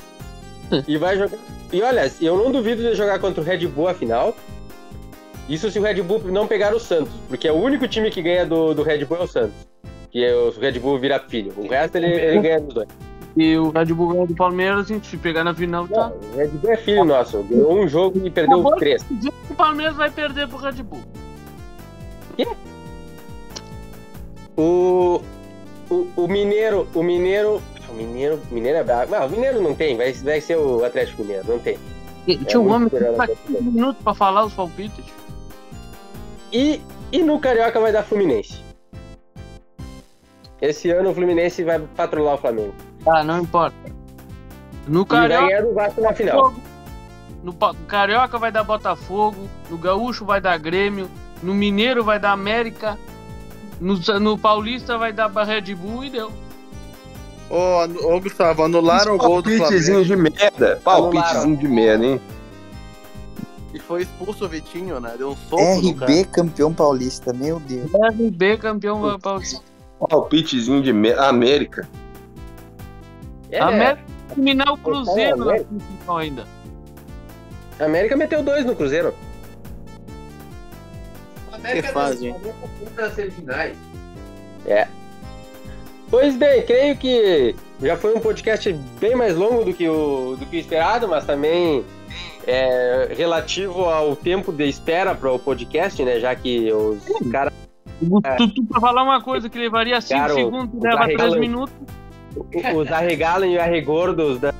[0.86, 1.38] e vai jogar.
[1.72, 4.34] E olha, eu não duvido de jogar contra o Red Bull a final.
[5.48, 8.20] Isso se o Red Bull não pegar o Santos, porque é o único time que
[8.20, 9.54] ganha do, do Red Bull é o Santos.
[10.10, 11.52] Que é o Red Bull vira filho.
[11.56, 12.88] O resto ele, ele ganha dos dois.
[13.36, 16.08] E o Red Bull ganhou do Palmeiras, e se pegar na final, tá.
[16.08, 17.42] Não, o Red Bull é filho nosso.
[17.42, 19.04] Ganhou um jogo e perdeu três.
[19.50, 21.02] O Palmeiras vai perder pro Red Bull.
[24.56, 25.20] O,
[25.90, 27.62] o, o Mineiro, o Mineiro.
[27.90, 29.12] O Mineiro, Mineiro é bravo.
[29.12, 31.78] Não, o Mineiro não tem, vai, vai ser o Atlético Mineiro, não tem.
[32.26, 35.04] Tinha um muito homem que tá Atlético 15 minutos pra falar os palpites.
[36.52, 36.80] E,
[37.12, 38.64] e no Carioca vai dar Fluminense.
[40.60, 42.74] Esse ano o Fluminense vai patrulhar o Flamengo.
[43.06, 43.76] Ah, não importa.
[44.86, 46.54] No vai Carioca, final.
[47.42, 47.52] no
[47.88, 51.10] Carioca vai dar Botafogo, no Gaúcho vai dar Grêmio,
[51.42, 52.96] no Mineiro vai dar América,
[53.80, 56.32] no, no Paulista vai dar Red Bull e deu.
[57.50, 60.80] Ô, ô, Gustavo, anularam o gol do Palpitezinho Flamengo de merda.
[60.82, 62.20] Palpitezinho de merda, hein?
[63.76, 65.14] e foi expulso o Vitinho, né?
[65.18, 66.10] Deu um soco no cara.
[66.10, 67.90] RB campeão paulista, meu Deus.
[67.92, 69.60] RB campeão paulista.
[70.00, 71.28] Palpitezinho de merda.
[71.28, 71.88] América.
[73.50, 75.68] É, América vai eliminar o Cruzeiro na América.
[76.00, 76.44] final ainda.
[77.78, 79.14] a América meteu dois no Cruzeiro.
[81.72, 82.36] Que fase, hein?
[82.96, 83.76] nas semifinais.
[86.08, 90.46] Pois bem, creio que já foi um podcast bem mais longo do que o, do
[90.46, 91.84] que o esperado, mas também
[92.46, 96.20] é, relativo ao tempo de espera para o podcast, né?
[96.20, 97.02] Já que os
[97.32, 97.52] caras
[98.38, 101.40] Tu, tu pra falar uma coisa que levaria 5 Cara, o- segundos, leva 3 Barrigão-
[101.40, 101.74] minutos.
[102.74, 104.52] Os arregalam e arregordos da...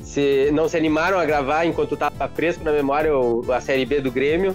[0.00, 3.12] se, não se animaram a gravar enquanto tava fresco na memória
[3.54, 4.54] a Série B do Grêmio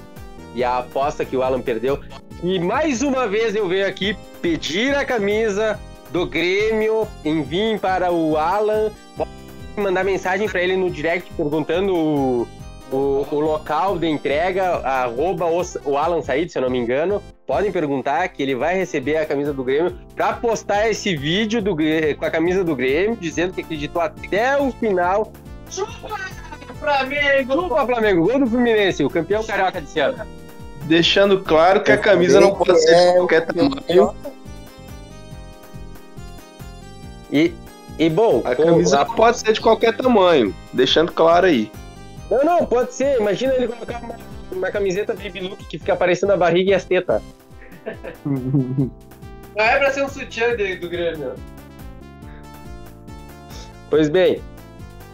[0.55, 1.99] e a aposta que o Alan perdeu.
[2.43, 5.79] E mais uma vez eu venho aqui pedir a camisa
[6.11, 8.91] do Grêmio, enviem para o Alan,
[9.75, 12.47] mandar mensagem para ele no direct perguntando o,
[12.91, 17.21] o, o local de entrega, arroba o, o Alan Said, se eu não me engano.
[17.47, 21.73] Podem perguntar que ele vai receber a camisa do Grêmio para postar esse vídeo do,
[21.73, 25.31] com a camisa do Grêmio, dizendo que acreditou até o final.
[25.71, 26.19] Chupa,
[26.77, 27.53] Flamengo!
[27.53, 30.27] Chupa, Flamengo, gol do Fluminense, o campeão carioca desse ano.
[30.83, 34.15] Deixando claro que a camisa não pode ser de qualquer tamanho.
[37.31, 37.53] E,
[37.97, 40.53] e bom, A camisa não pode ser de qualquer tamanho.
[40.73, 41.71] Deixando claro aí.
[42.29, 43.21] Não, não, pode ser.
[43.21, 44.15] Imagina ele colocar uma,
[44.51, 47.21] uma camiseta Baby Look que fica aparecendo a barriga e as tetas.
[48.25, 48.91] Não
[49.63, 51.33] é pra ser um sutiã de- do Grêmio.
[53.89, 54.41] Pois bem,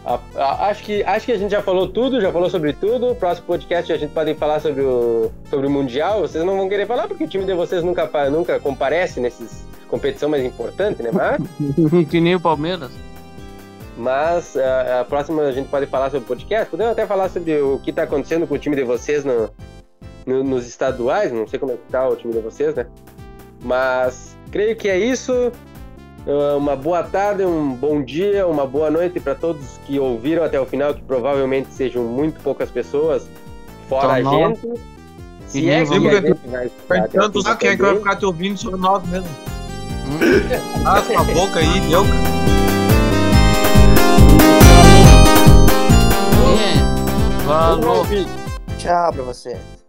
[0.04, 3.14] a- a- acho, que, acho que a gente já falou tudo, já falou sobre tudo.
[3.14, 6.20] Próximo podcast a gente pode falar sobre o, sobre o Mundial.
[6.20, 10.28] Vocês não vão querer falar porque o time de vocês nunca, nunca comparece nessas competição
[10.28, 11.10] mais importante, né?
[11.12, 11.40] Mas,
[12.10, 12.90] que nem o Palmeiras.
[13.96, 16.70] Mas a, a próxima a gente pode falar sobre o podcast.
[16.70, 19.50] Podemos até falar sobre o que está acontecendo com o time de vocês no,
[20.26, 21.32] no- nos estaduais.
[21.32, 22.86] Não sei como é que tá o time de vocês, né?
[23.62, 25.52] Mas creio que é isso.
[26.26, 30.58] Uh, Uma boa tarde, um bom dia, uma boa noite para todos que ouviram até
[30.58, 33.28] o final, que provavelmente sejam muito poucas pessoas,
[33.90, 34.66] fora Então, a gente.
[34.66, 36.38] E Se nem é que vamos- a gente
[36.88, 39.28] vai tanto quem é que vai ficar te ouvindo sobre nós mesmo.
[40.86, 42.43] Ah, sua boca aí, deu, cara.
[47.46, 48.04] Falou.
[48.78, 49.83] Tchau pra vocês.